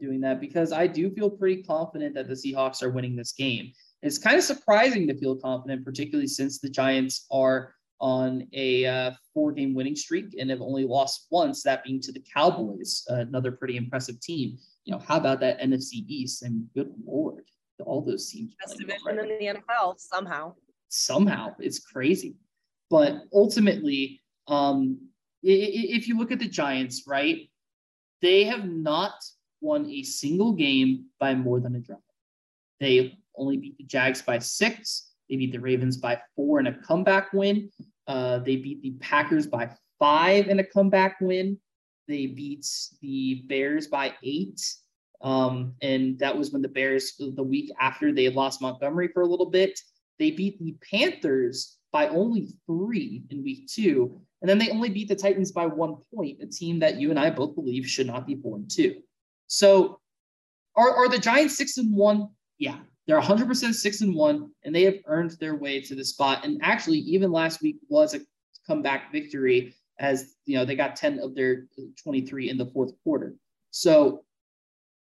[0.00, 3.72] doing that because I do feel pretty confident that the Seahawks are winning this game.
[4.02, 9.12] It's kind of surprising to feel confident, particularly since the Giants are on a uh,
[9.32, 13.52] four-game winning streak and have only lost once, that being to the Cowboys, uh, another
[13.52, 16.42] pretty impressive team you know, how about that NFC East?
[16.42, 17.44] And good lord,
[17.84, 18.54] all those teams.
[18.60, 20.54] Best division in the NFL somehow.
[20.88, 22.36] Somehow, it's crazy.
[22.90, 24.98] But ultimately, um,
[25.42, 27.48] if you look at the Giants, right,
[28.20, 29.14] they have not
[29.62, 31.98] won a single game by more than a drive.
[32.80, 35.10] They only beat the Jags by six.
[35.30, 37.70] They beat the Ravens by four in a comeback win.
[38.06, 41.58] Uh, they beat the Packers by five in a comeback win.
[42.08, 42.66] They beat
[43.00, 44.60] the Bears by eight.
[45.22, 49.26] Um, and that was when the Bears, the week after they lost Montgomery for a
[49.26, 49.78] little bit,
[50.18, 54.20] they beat the Panthers by only three in week two.
[54.40, 57.18] And then they only beat the Titans by one point, a team that you and
[57.18, 59.00] I both believe should not be four and two.
[59.52, 60.00] So
[60.76, 62.30] are, are the Giants six and one?
[62.56, 66.42] Yeah, they're 100% six and one, and they have earned their way to the spot.
[66.42, 68.20] And actually, even last week was a
[68.66, 71.66] comeback victory as you know they got 10 of their
[72.02, 73.34] 23 in the fourth quarter.
[73.70, 74.24] So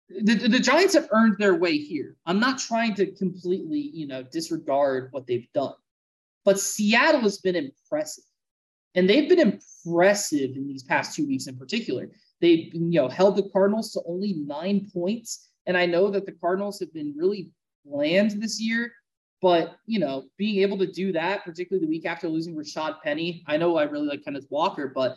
[0.09, 2.17] the, the Giants have earned their way here.
[2.25, 5.75] I'm not trying to completely, you know, disregard what they've done.
[6.47, 8.25] But Seattle has been impressive.
[8.95, 12.09] And they've been impressive in these past two weeks in particular.
[12.41, 15.49] They've you know held the Cardinals to only nine points.
[15.67, 17.51] And I know that the Cardinals have been really
[17.85, 18.93] bland this year,
[19.43, 23.45] but you know, being able to do that, particularly the week after losing Rashaad Penny,
[23.47, 25.17] I know I really like Kenneth Walker, but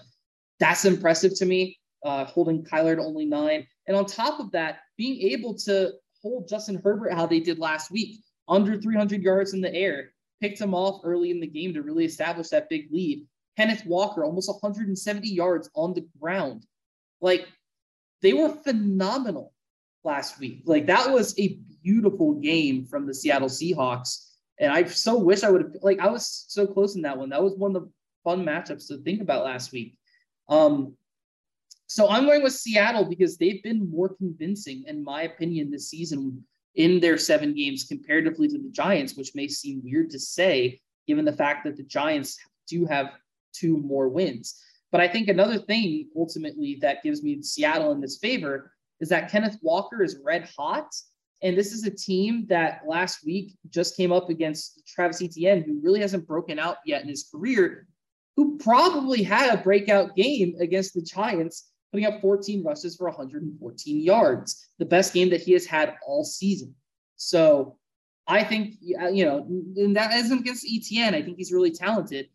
[0.60, 1.78] that's impressive to me.
[2.04, 5.92] Uh, holding Kyler to only nine, and on top of that, being able to
[6.22, 10.12] hold Justin Herbert how they did last week, under 300 yards in the air,
[10.42, 13.26] picked him off early in the game to really establish that big lead.
[13.58, 16.66] Kenneth Walker, almost 170 yards on the ground.
[17.22, 17.48] Like
[18.22, 19.54] they were phenomenal
[20.04, 20.64] last week.
[20.66, 24.28] Like that was a beautiful game from the Seattle Seahawks.
[24.60, 27.30] And I so wish I would have like I was so close in that one.
[27.30, 27.90] That was one of the
[28.24, 29.98] fun matchups to think about last week.
[30.50, 30.96] Um,
[31.88, 36.46] So I'm going with Seattle because they've been more convincing, in my opinion, this season
[36.76, 41.26] in their seven games comparatively to the Giants, which may seem weird to say, given
[41.26, 43.08] the fact that the Giants do have
[43.52, 44.62] two more wins.
[44.92, 49.32] But I think another thing ultimately that gives me Seattle in this favor is that
[49.32, 50.94] Kenneth Walker is red hot.
[51.42, 55.80] And this is a team that last week just came up against Travis Etienne, who
[55.82, 57.88] really hasn't broken out yet in his career,
[58.36, 64.02] who probably had a breakout game against the Giants putting up 14 rushes for 114
[64.02, 66.74] yards, the best game that he has had all season.
[67.18, 67.78] So
[68.28, 69.40] I think, uh, you know,
[69.76, 71.16] and that isn't against Etienne.
[71.16, 72.28] I think he's really talented.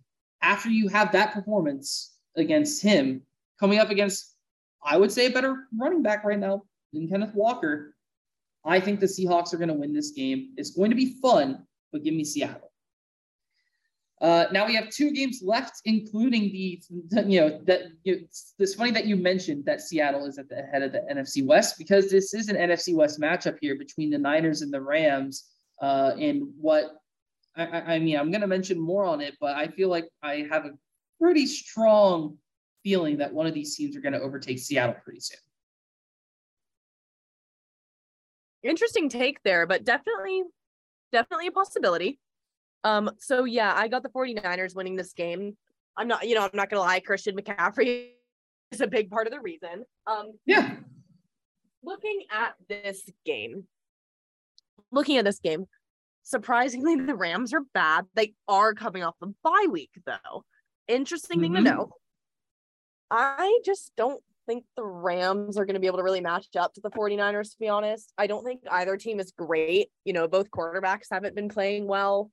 [0.43, 3.23] After you have that performance against him,
[3.59, 4.37] coming up against,
[4.85, 6.63] I would say, a better running back right now
[6.93, 7.95] than Kenneth Walker,
[8.65, 10.51] I think the Seahawks are going to win this game.
[10.57, 12.73] It's going to be fun, but give me Seattle.
[14.21, 16.81] Uh, now we have two games left, including the,
[17.27, 18.23] you know, that you know,
[18.59, 21.77] it's funny that you mentioned that Seattle is at the head of the NFC West
[21.77, 25.51] because this is an NFC West matchup here between the Niners and the Rams.
[25.83, 27.03] Uh, and what
[27.57, 30.47] I, I mean, I'm going to mention more on it, but I feel like I
[30.51, 30.71] have a
[31.21, 32.39] pretty strong
[32.83, 35.39] feeling that one of these teams are going to overtake Seattle pretty soon.
[38.63, 40.43] Interesting take there, but definitely,
[41.13, 42.19] definitely a possibility.
[42.85, 45.57] Um, so yeah, I got the 49ers winning this game.
[45.97, 48.11] I'm not, you know, I'm not gonna lie, Christian McCaffrey
[48.73, 49.85] is a big part of the reason.
[50.07, 50.77] Um, yeah.
[51.83, 53.65] Looking at this game,
[54.93, 55.67] looking at this game,
[56.23, 58.07] surprisingly, the Rams are bad.
[58.15, 60.45] They are coming off the bye week, though.
[60.89, 61.55] Interesting mm-hmm.
[61.55, 61.79] thing to mm-hmm.
[61.79, 61.91] know.
[63.11, 66.75] I just don't think the Rams are going to be able to really match up
[66.75, 68.13] to the 49ers, to be honest.
[68.17, 69.91] I don't think either team is great.
[70.05, 72.31] You know, both quarterbacks haven't been playing well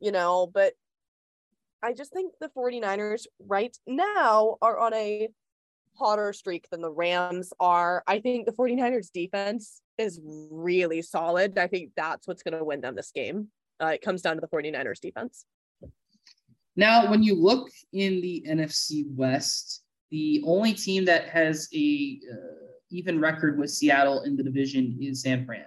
[0.00, 0.72] you know, but
[1.82, 5.28] I just think the 49ers right now are on a
[5.94, 8.02] hotter streak than the Rams are.
[8.06, 11.58] I think the 49ers defense is really solid.
[11.58, 13.48] I think that's what's going to win them this game.
[13.80, 15.44] Uh, it comes down to the 49ers defense.
[16.80, 22.36] Now, when you look in the NFC West, the only team that has a uh,
[22.88, 25.66] even record with Seattle in the division is San Fran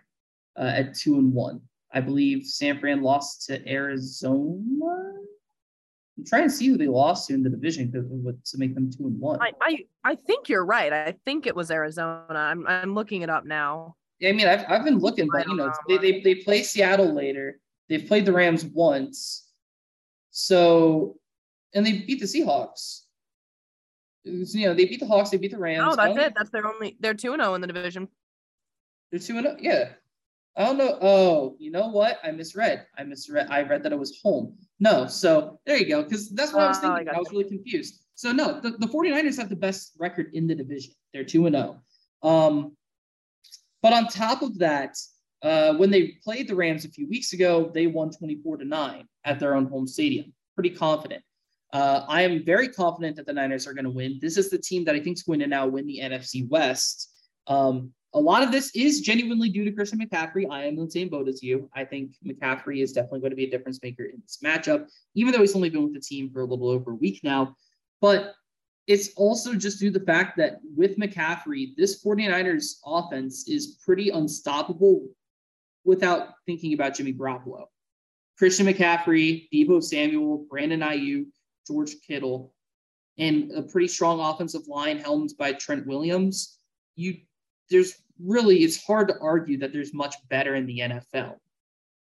[0.57, 1.61] uh, at two and one.
[1.93, 4.57] I believe San Fran lost to Arizona.
[6.17, 8.89] I'm trying to see who they lost to in the division to, to make them
[8.89, 9.39] two and one.
[9.39, 10.91] I, I, I think you're right.
[10.91, 12.25] I think it was Arizona.
[12.33, 13.97] I'm I'm looking it up now.
[14.17, 16.63] Yeah, I mean I've, I've been looking, but you know, know they, they they play
[16.63, 17.59] Seattle later.
[17.87, 19.42] They've played the Rams once,
[20.33, 21.15] so
[21.73, 23.01] and they beat the Seahawks.
[24.25, 25.93] Was, you know, they beat the Hawks, they beat the Rams.
[25.93, 26.33] Oh, that's it.
[26.35, 26.97] That's their only.
[26.99, 28.07] They're two and zero oh in the division.
[29.11, 29.57] They're two and zero.
[29.59, 29.89] Yeah.
[30.55, 30.97] I don't know.
[31.01, 32.19] Oh, you know what?
[32.23, 32.85] I misread.
[32.97, 33.47] I misread.
[33.49, 34.55] I read that it was home.
[34.79, 35.07] No.
[35.07, 36.03] So there you go.
[36.03, 37.13] Because that's what I was ah, thinking.
[37.13, 38.01] I, I was really confused.
[38.15, 40.93] So no, the, the 49ers have the best record in the division.
[41.13, 41.81] They're 2 and 0.
[42.21, 42.77] Um,
[43.81, 44.95] but on top of that,
[45.43, 49.07] uh, when they played the Rams a few weeks ago, they won 24 to 9
[49.25, 50.33] at their own home stadium.
[50.55, 51.21] Pretty confident.
[51.73, 54.19] Uh, I am very confident that the Niners are going to win.
[54.21, 57.11] This is the team that I think is going to now win the NFC West.
[57.47, 60.45] Um, a lot of this is genuinely due to Christian McCaffrey.
[60.49, 61.69] I am in the same boat as you.
[61.75, 65.33] I think McCaffrey is definitely going to be a difference maker in this matchup, even
[65.33, 67.55] though he's only been with the team for a little over a week now.
[68.01, 68.35] But
[68.85, 74.09] it's also just due to the fact that with McCaffrey, this 49ers offense is pretty
[74.09, 75.07] unstoppable
[75.85, 77.65] without thinking about Jimmy Garoppolo.
[78.37, 81.27] Christian McCaffrey, Deebo Samuel, Brandon Aiyuk,
[81.67, 82.53] George Kittle,
[83.17, 86.57] and a pretty strong offensive line helmed by Trent Williams.
[86.95, 87.17] You
[87.69, 91.35] there's really, it's hard to argue that there's much better in the NFL.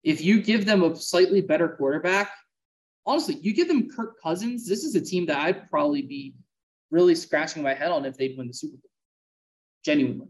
[0.02, 2.30] If you give them a slightly better quarterback,
[3.06, 6.34] honestly, you give them Kirk Cousins, this is a team that I'd probably be
[6.90, 8.90] really scratching my head on if they'd win the Super Bowl.
[9.84, 10.28] Genuinely.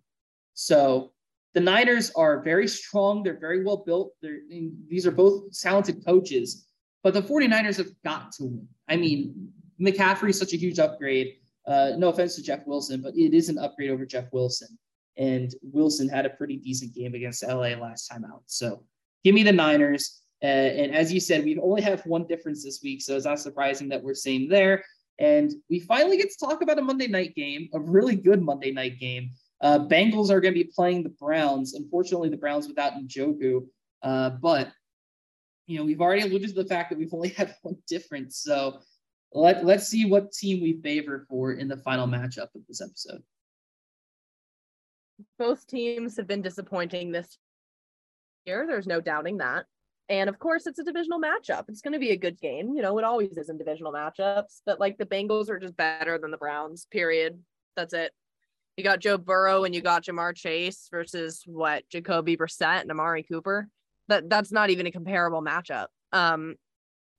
[0.55, 1.13] So
[1.55, 3.23] the Niners are very strong.
[3.23, 4.13] They're very well built.
[4.21, 4.41] They're,
[4.89, 6.67] these are both talented coaches,
[7.03, 8.69] but the 49ers have got to win.
[8.89, 11.37] I mean, McCaffrey is such a huge upgrade.
[11.67, 14.79] Uh, no offense to Jeff Wilson, but it is an upgrade over Jeff Wilson.
[15.17, 18.43] And Wilson had a pretty decent game against LA last time out.
[18.47, 18.85] So
[19.25, 20.21] give me the Niners.
[20.43, 23.01] Uh, and as you said, we only have one difference this week.
[23.03, 24.85] So it's not surprising that we're same there.
[25.19, 28.71] And we finally get to talk about a Monday night game, a really good Monday
[28.71, 29.31] night game.
[29.61, 31.75] Uh, Bengals are going to be playing the Browns.
[31.75, 33.67] Unfortunately, the Browns without Njoku.
[34.03, 34.71] Uh, but,
[35.67, 38.39] you know, we've already alluded to the fact that we've only had one difference.
[38.39, 38.81] So
[39.33, 43.23] let, let's see what team we favor for in the final matchup of this episode
[45.39, 47.39] both teams have been disappointing this
[48.45, 48.67] year.
[48.67, 49.67] There's no doubting that.
[50.09, 51.65] And of course, it's a divisional matchup.
[51.69, 52.75] It's going to be a good game.
[52.77, 56.19] You know, it always is in divisional matchups, but like the Bengals are just better
[56.19, 57.41] than the Browns, period.
[57.75, 58.13] That's it.
[58.77, 63.23] You got Joe Burrow and you got Ja'Marr Chase versus what Jacoby Brissett and Amari
[63.23, 63.69] Cooper.
[64.09, 65.87] That that's not even a comparable matchup.
[66.13, 66.57] Um,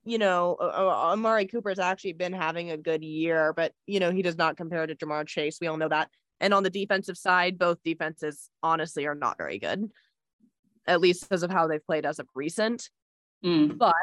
[0.04, 4.38] you know, Amari Cooper's actually been having a good year, but you know he does
[4.38, 5.58] not compare to Ja'Marr Chase.
[5.60, 6.10] We all know that.
[6.40, 9.90] And on the defensive side, both defenses honestly are not very good,
[10.86, 12.88] at least because of how they've played as of recent.
[13.44, 13.76] Mm.
[13.76, 13.94] But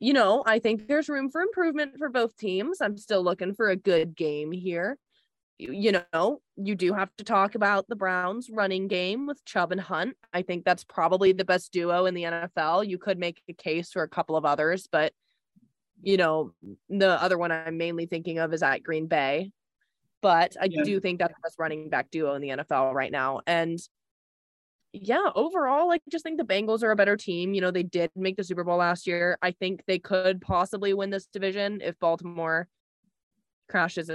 [0.00, 2.80] you know, I think there's room for improvement for both teams.
[2.80, 4.98] I'm still looking for a good game here.
[5.70, 9.80] You, know, you do have to talk about the Browns running game with Chubb and
[9.80, 10.16] Hunt.
[10.32, 12.88] I think that's probably the best duo in the NFL.
[12.88, 15.12] You could make a case for a couple of others, but
[16.02, 16.52] you know,
[16.88, 19.52] the other one I'm mainly thinking of is at Green Bay.
[20.20, 20.82] But I yeah.
[20.82, 23.40] do think that's the best running back duo in the NFL right now.
[23.46, 23.78] And
[24.92, 27.54] yeah, overall, I just think the Bengals are a better team.
[27.54, 29.38] You know, they did make the Super Bowl last year.
[29.42, 32.68] I think they could possibly win this division if Baltimore
[33.68, 34.10] crashes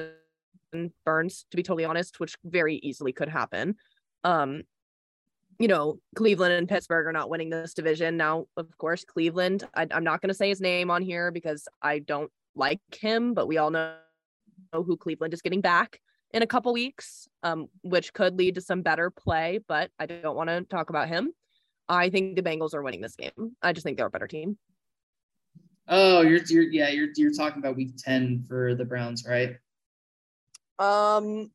[1.05, 3.75] burns, to be totally honest, which very easily could happen.
[4.23, 4.63] Um,
[5.59, 8.17] you know, Cleveland and Pittsburgh are not winning this division.
[8.17, 11.67] Now, of course, Cleveland, I, I'm not going to say his name on here because
[11.81, 13.95] I don't like him, but we all know
[14.73, 15.99] who Cleveland is getting back
[16.33, 20.35] in a couple weeks, um, which could lead to some better play, but I don't
[20.35, 21.31] want to talk about him.
[21.89, 23.55] I think the Bengals are winning this game.
[23.61, 24.57] I just think they're a better team.
[25.87, 29.55] Oh, you're, you're yeah, you're you're talking about week 10 for the Browns, right?
[30.79, 31.51] Um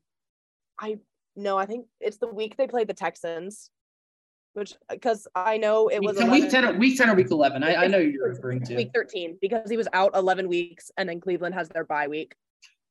[0.79, 0.97] I
[1.35, 3.69] no, I think it's the week they played the Texans.
[4.53, 7.63] Which because I know it was week 10, week 10 or week 11.
[7.63, 11.09] I, I know you're referring to week 13 because he was out 11 weeks and
[11.09, 12.35] then Cleveland has their bye week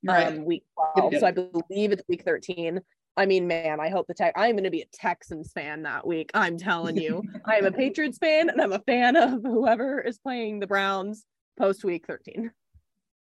[0.05, 0.27] right.
[0.27, 0.65] um, week
[0.95, 1.13] 12.
[1.13, 1.21] Yep.
[1.21, 2.81] So I believe it's week 13.
[3.17, 4.33] I mean, man, I hope the tech.
[4.37, 6.31] I'm going to be a Texans fan that week.
[6.35, 10.19] I'm telling you, I am a Patriots fan, and I'm a fan of whoever is
[10.19, 11.25] playing the Browns
[11.59, 12.51] post week 13.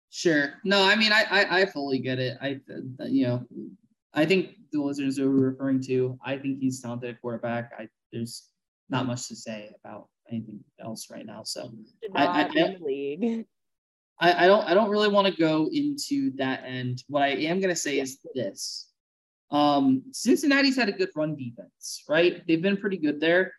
[0.09, 0.53] Sure.
[0.63, 2.37] No, I mean, I, I, I fully get it.
[2.41, 2.59] I,
[3.05, 3.45] you know,
[4.13, 7.71] I think the listeners who we're referring to, I think he's talented quarterback.
[7.77, 8.49] I there's
[8.89, 11.43] not much to say about anything else right now.
[11.43, 11.71] So
[12.15, 13.45] I, I, I, league.
[14.19, 17.03] I, I don't I don't really want to go into that end.
[17.07, 18.91] What I am gonna say is this.
[19.51, 22.45] Um, Cincinnati's had a good run defense, right?
[22.47, 23.53] They've been pretty good there.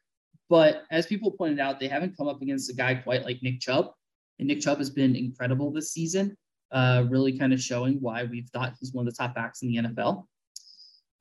[0.51, 3.61] But as people pointed out, they haven't come up against a guy quite like Nick
[3.61, 3.92] Chubb.
[4.39, 6.36] And Nick Chubb has been incredible this season,
[6.70, 9.68] uh, really kind of showing why we've thought he's one of the top backs in
[9.68, 10.24] the NFL.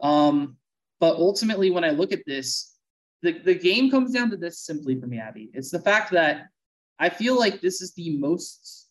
[0.02, 0.58] Um,
[1.00, 2.76] but ultimately, when I look at this,
[3.22, 5.50] the, the game comes down to this simply for me, Abby.
[5.54, 6.48] It's the fact that
[7.00, 8.88] I feel like this is the most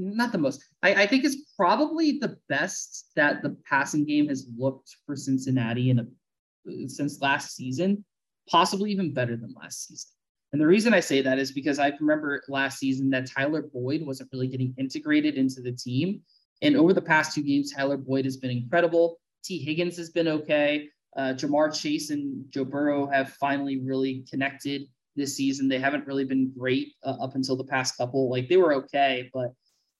[0.00, 0.64] not the most.
[0.82, 5.90] I, I think it's probably the best that the passing game has looked for Cincinnati
[5.90, 8.04] in a, since last season,
[8.48, 10.10] possibly even better than last season.
[10.54, 14.02] And the reason I say that is because I remember last season that Tyler Boyd
[14.06, 16.22] wasn't really getting integrated into the team.
[16.62, 19.18] And over the past two games, Tyler Boyd has been incredible.
[19.42, 20.88] Tee Higgins has been okay.
[21.16, 24.82] Uh, Ja'Marr Chase and Joe Burrow have finally really connected
[25.16, 25.66] this season.
[25.66, 28.30] They haven't really been great uh, up until the past couple.
[28.30, 29.54] Like they were okay, but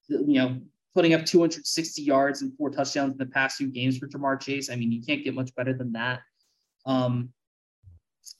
[0.08, 0.60] you know,
[0.94, 4.70] putting up 260 yards and four touchdowns in the past few games for Ja'Marr Chase.
[4.70, 6.20] I mean, you can't get much better than that.
[6.86, 7.30] Um,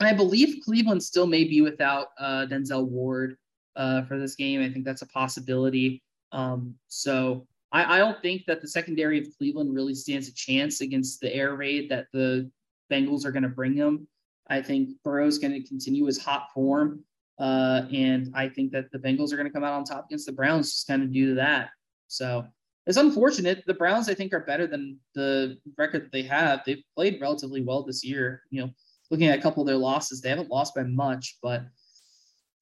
[0.00, 3.36] I believe Cleveland still may be without uh, Denzel Ward
[3.76, 4.62] uh, for this game.
[4.62, 6.02] I think that's a possibility.
[6.32, 10.80] Um, so I, I, don't think that the secondary of Cleveland really stands a chance
[10.80, 12.50] against the air raid that the
[12.90, 14.08] Bengals are going to bring them.
[14.48, 17.04] I think Burrow's going to continue his hot form.
[17.38, 20.26] Uh, and I think that the Bengals are going to come out on top against
[20.26, 21.70] the Browns just kind of due to that.
[22.08, 22.44] So
[22.86, 23.64] it's unfortunate.
[23.66, 26.62] The Browns, I think, are better than the record that they have.
[26.64, 28.42] They've played relatively well this year.
[28.50, 28.70] You know,
[29.14, 31.62] looking at a couple of their losses, they haven't lost by much, but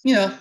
[0.05, 0.35] you know,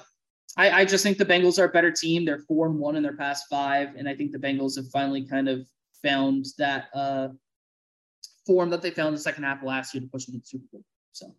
[0.57, 2.26] I, I just think the Bengals are a better team.
[2.26, 5.26] They're four and one in their past five, and I think the Bengals have finally
[5.26, 5.66] kind of
[6.03, 7.30] found that uh,
[8.45, 10.39] form that they found in the second half of last year to push them to
[10.39, 10.84] the Super Bowl.
[11.14, 11.34] So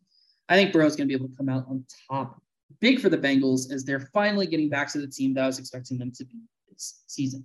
[0.48, 2.40] I think Burrow's going to be able to come out on top
[2.80, 5.58] big for the Bengals as they're finally getting back to the team that I was
[5.58, 7.44] expecting them to be this season.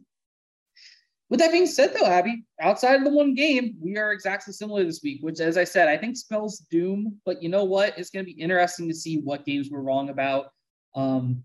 [1.29, 4.83] With that being said, though, Abby, outside of the one game, we are exactly similar
[4.85, 7.19] this week, which, as I said, I think spells doom.
[7.25, 7.97] But you know what?
[7.97, 10.51] It's going to be interesting to see what games we're wrong about.
[10.95, 11.43] Um,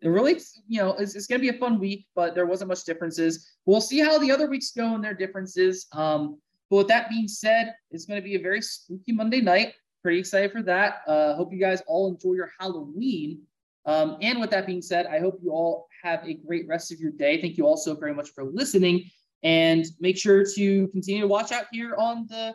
[0.00, 2.68] it really, you know, it's, it's going to be a fun week, but there wasn't
[2.68, 3.50] much differences.
[3.64, 5.86] We'll see how the other weeks go and their differences.
[5.92, 6.38] Um,
[6.70, 9.74] but with that being said, it's going to be a very spooky Monday night
[10.06, 11.00] pretty excited for that.
[11.08, 13.40] Uh, hope you guys all enjoy your Halloween.
[13.86, 17.00] Um, and with that being said, I hope you all have a great rest of
[17.00, 17.40] your day.
[17.40, 19.10] Thank you all so very much for listening.
[19.42, 22.54] And make sure to continue to watch out here on the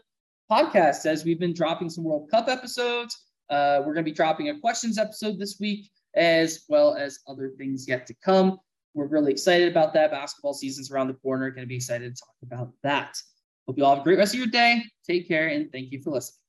[0.51, 3.25] podcast as we've been dropping some World Cup episodes.
[3.49, 7.51] Uh, we're going to be dropping a questions episode this week, as well as other
[7.57, 8.57] things yet to come.
[8.93, 10.11] We're really excited about that.
[10.11, 11.49] Basketball season's around the corner.
[11.49, 13.17] Going to be excited to talk about that.
[13.67, 14.83] Hope you all have a great rest of your day.
[15.07, 16.40] Take care and thank you for listening.